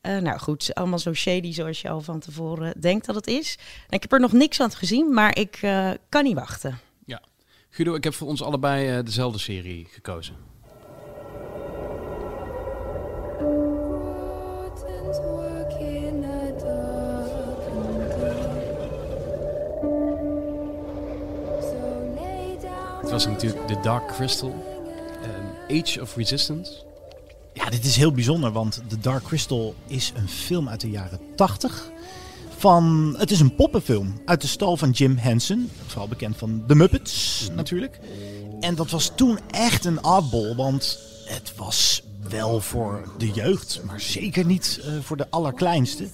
[0.00, 3.58] Eh, nou goed, allemaal zo shady zoals je al van tevoren denkt dat het is.
[3.88, 6.78] En ik heb er nog niks aan gezien, maar ik eh, kan niet wachten.
[7.04, 7.22] Ja.
[7.70, 10.53] Guido, ik heb voor ons allebei dezelfde serie gekozen.
[23.14, 24.64] Was natuurlijk The Dark Crystal.
[25.22, 26.72] ehm, Age of Resistance.
[27.52, 31.20] Ja, dit is heel bijzonder, want The Dark Crystal is een film uit de jaren
[31.36, 31.90] 80.
[32.56, 35.70] Van, het is een poppenfilm uit de stal van Jim Henson.
[35.86, 37.98] Vooral bekend van The Muppets natuurlijk.
[38.60, 44.00] En dat was toen echt een oddball, want het was wel voor de jeugd, maar
[44.00, 46.08] zeker niet eh, voor de allerkleinste.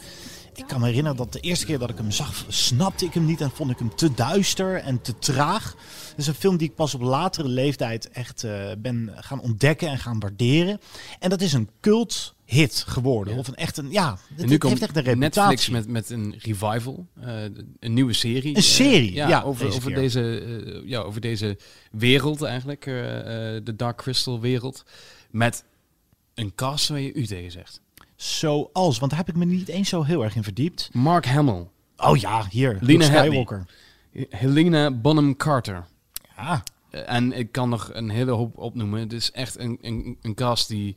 [0.60, 3.24] Ik kan me herinneren dat de eerste keer dat ik hem zag, snapte ik hem
[3.24, 5.74] niet en vond ik hem te duister en te traag.
[6.08, 9.88] Het is een film die ik pas op latere leeftijd echt eh, ben gaan ontdekken
[9.88, 10.80] en gaan waarderen.
[11.18, 13.38] En dat is een cult hit geworden.
[13.38, 15.48] Of een echt een, ja, het, En nu komt heeft echt een reputatie.
[15.50, 17.06] Netflix met, met een revival.
[17.20, 17.42] eh,
[17.80, 18.56] een nieuwe serie.
[18.56, 21.58] Een serie, Eh, ja, ja, over, deze over, deze, ja, over deze
[21.90, 22.84] wereld eigenlijk.
[22.84, 24.84] de Dark Crystal wereld.
[25.30, 25.64] Met
[26.34, 27.80] een cast waar je u tegen zegt.
[28.22, 30.88] Zoals, want daar heb ik me niet eens zo heel erg in verdiept.
[30.92, 31.66] Mark Hamill.
[31.96, 32.78] Oh ja, hier.
[32.78, 33.02] Headey.
[33.02, 33.66] Skywalker.
[34.28, 35.86] Helena Bonham Carter.
[36.36, 39.00] Ja, Eh, En ik kan nog een hele hoop opnoemen.
[39.00, 40.96] Het is echt een, een, een cast die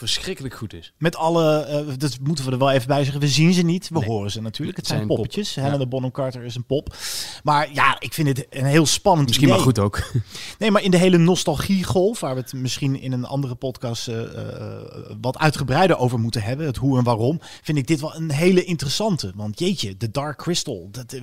[0.00, 0.92] verschrikkelijk goed is.
[0.98, 3.20] met alle, eh, dat moeten we er wel even bij zeggen.
[3.20, 4.08] We zien ze niet, we Nee.
[4.08, 4.76] horen ze natuurlijk.
[4.78, 5.54] Het Het zijn zijn poppetjes.
[5.54, 6.94] Helena Bonham Carter is een pop.
[7.42, 9.58] Maar ja, ik vind het een heel spannend Misschien idee.
[9.58, 10.02] maar goed ook.
[10.58, 14.22] Nee, maar in de hele nostalgiegolf, waar we het misschien in een andere podcast eh,
[14.22, 14.82] eh,
[15.20, 18.64] wat uitgebreider over moeten hebben, het hoe en waarom, vind ik dit wel een hele
[18.64, 19.32] interessante.
[19.34, 21.14] Want jeetje, de Dark Crystal, dat,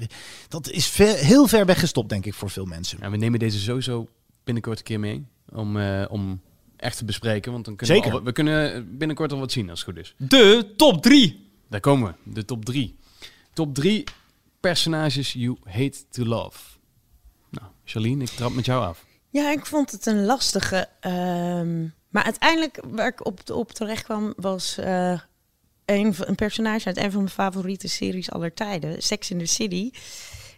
[0.47, 2.97] dat is ver- heel ver weggestopt, denk ik, voor veel mensen.
[3.01, 4.07] Ja, we nemen deze sowieso
[4.43, 5.25] binnenkort een keer mee.
[5.53, 5.77] Om,
[6.09, 6.41] om
[6.77, 7.51] echt te bespreken.
[7.51, 8.11] Want dan kunnen Zeker.
[8.11, 10.15] We, al- we kunnen binnenkort al wat zien als het goed is.
[10.17, 11.49] De top 3.
[11.69, 12.31] Daar komen we.
[12.33, 12.95] De top 3.
[13.53, 14.03] Top 3
[14.59, 16.59] personages you hate to love.
[17.49, 19.05] Nou, Charlene, ik trap met jou af.
[19.29, 20.87] Ja, ik vond het een lastige.
[20.99, 25.19] ehm, maar uiteindelijk, waar ik op, op terecht kwam, was eh,
[25.85, 29.45] een, van- een personage uit een van mijn favoriete series aller tijden, Sex in the
[29.45, 29.91] City.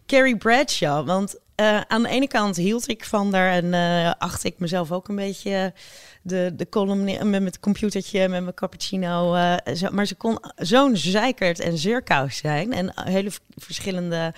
[0.05, 1.05] Carrie Bradshaw.
[1.05, 4.91] Want eh, aan de ene kant hield ik van haar en eh achtte ik mezelf
[4.91, 5.73] ook een beetje
[6.21, 9.35] de, de column met mijn computertje, met mijn cappuccino.
[9.35, 14.33] eh, maar ze kon zo'n zeikert en zeurkous zijn en hele verschillende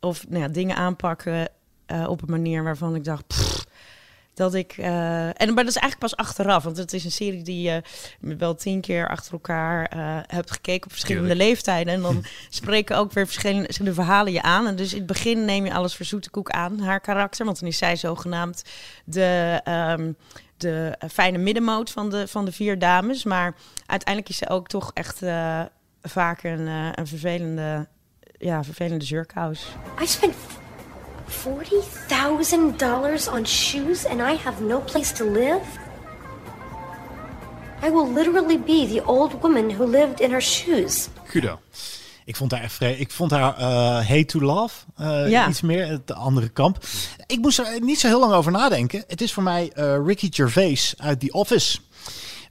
[0.00, 1.48] of nou ja, dingen aanpakken
[2.06, 3.34] op een manier waarvan ik dacht.
[4.34, 4.72] Dat ik.
[4.78, 6.64] eh, en, maar dat is eigenlijk pas achteraf.
[6.64, 7.82] Want het is een serie die je
[8.20, 11.94] wel tien keer achter elkaar eh, hebt gekeken op verschillende leeftijden.
[11.94, 14.66] En dan spreken ook weer verschillende verhalen je aan.
[14.66, 17.44] En dus in het begin neem je alles voor zoete koek aan, haar karakter.
[17.44, 18.64] Want dan is zij zogenaamd
[19.04, 19.60] de.
[19.64, 20.12] ehm,
[20.60, 23.24] de eh, fijne middenmoot van de, van de vier dames.
[23.24, 23.54] Maar
[23.86, 25.62] uiteindelijk is ze ook toch echt eh,
[26.02, 27.88] vaak een, eh, een vervelende,
[28.38, 29.66] ja, vervelende zeurkous.
[30.02, 30.34] I spent
[31.30, 35.60] $40,000 on shoes and I have no place to live?
[37.82, 41.08] I will literally be the old woman who lived in her shoes.
[41.24, 41.58] Guido.
[42.24, 45.48] Ik vond haar, ik vond haar eh, hate to love eh, Ja.
[45.48, 46.78] iets meer, het andere kamp.
[47.26, 49.04] Ik moest er niet zo heel lang over nadenken.
[49.06, 51.78] Het is voor mij eh, Ricky Gervais uit The Office.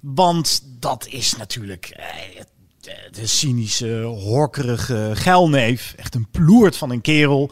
[0.01, 2.05] Want dat is natuurlijk eh,
[2.81, 5.93] de, de cynische, horkerige geilneef.
[5.97, 7.51] Echt een ploert van een kerel.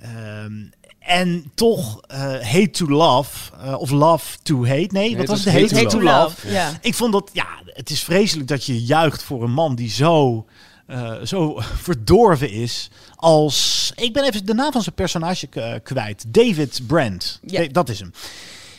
[0.00, 0.52] Ehm,
[0.98, 4.88] en toch eh, hate to love, eh, of love to hate.
[4.90, 5.54] Nee, wat het was het?
[5.54, 6.18] Hate, hate to, to love.
[6.22, 6.70] love, ja.
[6.80, 10.46] Ik vond dat, ja, het is vreselijk dat je juicht voor een man die zo,
[10.86, 12.90] eh, zo verdorven is.
[13.16, 15.48] Als, ik ben even de naam van zijn personage
[15.82, 16.24] kwijt.
[16.28, 17.40] David Brand.
[17.46, 17.60] Ja.
[17.60, 18.12] Da- dat is hem.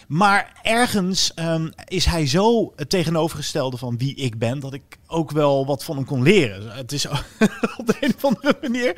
[0.07, 5.31] Maar ergens ehm, is hij zo het tegenovergestelde van wie ik ben, dat ik ook
[5.31, 6.71] wel wat van hem kon leren.
[6.75, 7.05] Het is
[7.77, 8.93] op de een of andere manier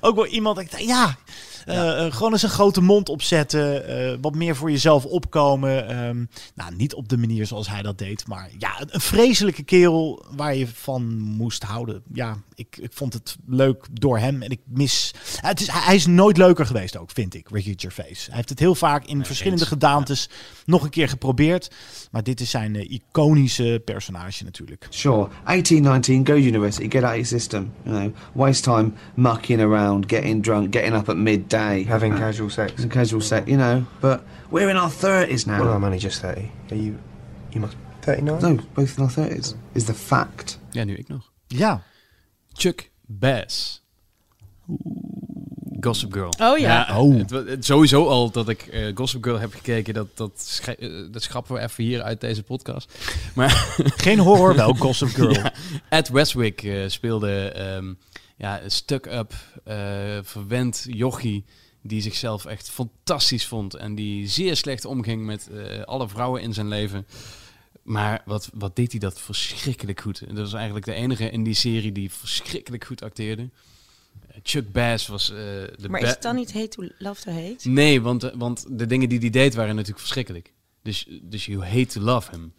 [0.00, 0.56] ook wel iemand.
[0.56, 1.18] dat Ik dacht,
[1.72, 5.88] ja, eh, eh, gewoon eens een grote mond opzetten, eh, wat meer voor jezelf opkomen.
[5.88, 9.62] Ehm, nou, niet op de manier zoals hij dat deed, maar ja, een, een vreselijke
[9.62, 12.02] kerel waar je van moest houden.
[12.12, 15.14] Ja, ik, ik vond het leuk door hem en ik mis.
[15.40, 18.26] Het is, hij hij is nooit leuker geweest ook, vind ik, Ricky Gervais.
[18.26, 19.72] Hij heeft het heel vaak in verschillende eens.
[19.72, 20.28] gedaantes
[20.64, 21.70] nog een keer geprobeerd,
[22.10, 24.86] maar dit is zijn iconische personage natuurlijk.
[24.88, 27.72] Sure, 18, 19, go university, get out your system.
[27.82, 31.59] You know, waste time mucking around, getting drunk, getting up at midday.
[31.88, 32.86] Having casual sex.
[32.86, 33.84] Casual sex, you know.
[34.00, 35.60] But we're in our 30s now.
[35.60, 36.50] Well, I'm only just 30.
[36.70, 36.98] Are you.
[37.52, 37.76] You must.
[38.02, 38.40] 39?
[38.40, 39.54] No, both in our 30s.
[39.74, 40.58] Is the fact.
[40.70, 41.30] Ja, nu ik nog.
[41.46, 41.82] Ja,
[42.52, 43.82] Chuck Bass.
[45.80, 46.32] Gossip Girl.
[46.38, 46.98] Oh ja.
[46.98, 47.20] Oh.
[47.28, 51.54] Het, sowieso al dat ik eh, Gossip Girl heb gekeken, dat, dat, eh, dat schrappen
[51.54, 52.92] we even hier uit deze podcast.
[53.34, 55.32] Maar geen horror, wel Gossip Girl.
[55.32, 55.52] Ja,
[55.88, 57.92] Ed Westwick eh, speelde ehm,
[58.40, 59.34] ja, een stuck-up,
[59.64, 61.44] eh, verwend jochie
[61.82, 66.54] die zichzelf echt fantastisch vond en die zeer slecht omging met eh, alle vrouwen in
[66.54, 67.06] zijn leven.
[67.82, 70.26] Maar wat, wat deed hij dat verschrikkelijk goed.
[70.26, 73.50] Dat was eigenlijk de enige in die serie die verschrikkelijk goed acteerde.
[74.28, 77.32] Eh, Chuck Bass was eh, de Maar is het dan niet hate to love to
[77.32, 77.68] hate?
[77.68, 80.52] Nee, want, want de dingen die hij deed waren natuurlijk verschrikkelijk.
[80.82, 82.52] Dus, dus you hate to love him.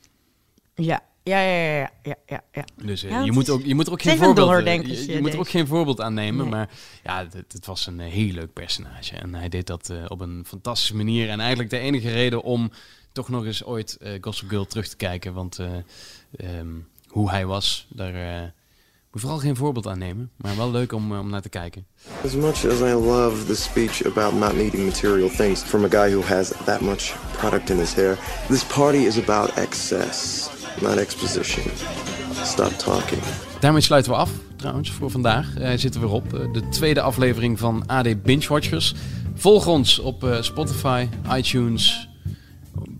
[0.75, 2.63] Ja, ja, ja, ja, ja, ja.
[2.83, 5.13] Dus eh, Ja, je, moet ook, je moet er ook geen voorbeeld, eh, doordenkertje, je,
[5.13, 6.41] je moet er ook geen voorbeeld aan nemen.
[6.41, 6.49] Nee.
[6.49, 6.69] Maar
[7.03, 9.15] ja, het, het was een eh, heel leuk personage.
[9.15, 11.29] En hij deed dat eh, op een fantastische manier.
[11.29, 12.71] En eigenlijk de enige reden om
[13.11, 15.33] toch nog eens ooit eh, Gossip Girl terug te kijken.
[15.33, 15.67] Want eh,
[16.37, 16.67] ehm,
[17.07, 20.31] hoe hij was, daar eh, moet je vooral geen voorbeeld aan nemen.
[20.37, 21.85] Maar wel leuk om, eh, om naar te kijken.
[22.25, 26.11] As much as I love the speech about not needing material things from a guy
[26.13, 28.17] who has that much product in his hair,
[28.47, 30.49] this party is about excess,
[30.79, 31.63] not exposition.
[32.43, 33.21] Stop talking.
[33.59, 35.47] Daarmee sluiten we af, trouwens, voor vandaag.
[35.59, 36.33] Hij zit er weer op.
[36.33, 38.93] eh, de tweede aflevering van AD Binge Watchers.
[39.35, 42.09] Volg ons op eh, Spotify, iTunes,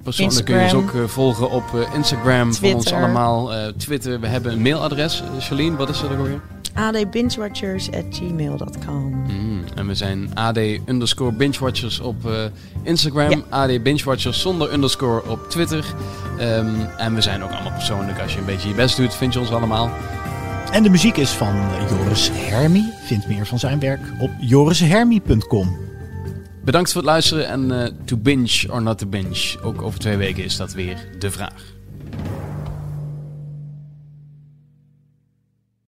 [0.04, 3.54] Persoonlijk kun je ons ook eh, volgen op eh, Instagram van ons allemaal.
[3.54, 5.22] eh, Twitter, we hebben een mailadres.
[5.22, 6.42] Eh, Charlene, wat is dat ook alweer?
[6.74, 9.24] adbingewatchers.gmail.com.
[9.28, 12.44] Mm, en we zijn AD underscore bingewatchers op eh,
[12.84, 13.30] Instagram.
[13.30, 13.42] Ja.
[13.50, 15.86] AD bingewatchers zonder underscore op Twitter.
[16.38, 18.20] Ehm, en we zijn ook allemaal persoonlijk.
[18.20, 19.92] Als je een beetje je best doet, vind je ons allemaal.
[20.72, 21.56] En de muziek is van
[21.90, 22.84] Joris Hermy.
[23.06, 25.78] Vind meer van zijn werk op jorishermy.com.
[26.64, 29.58] Bedankt voor het luisteren en eh, to binge or not to binge.
[29.64, 31.80] Ook over twee weken is dat weer de vraag.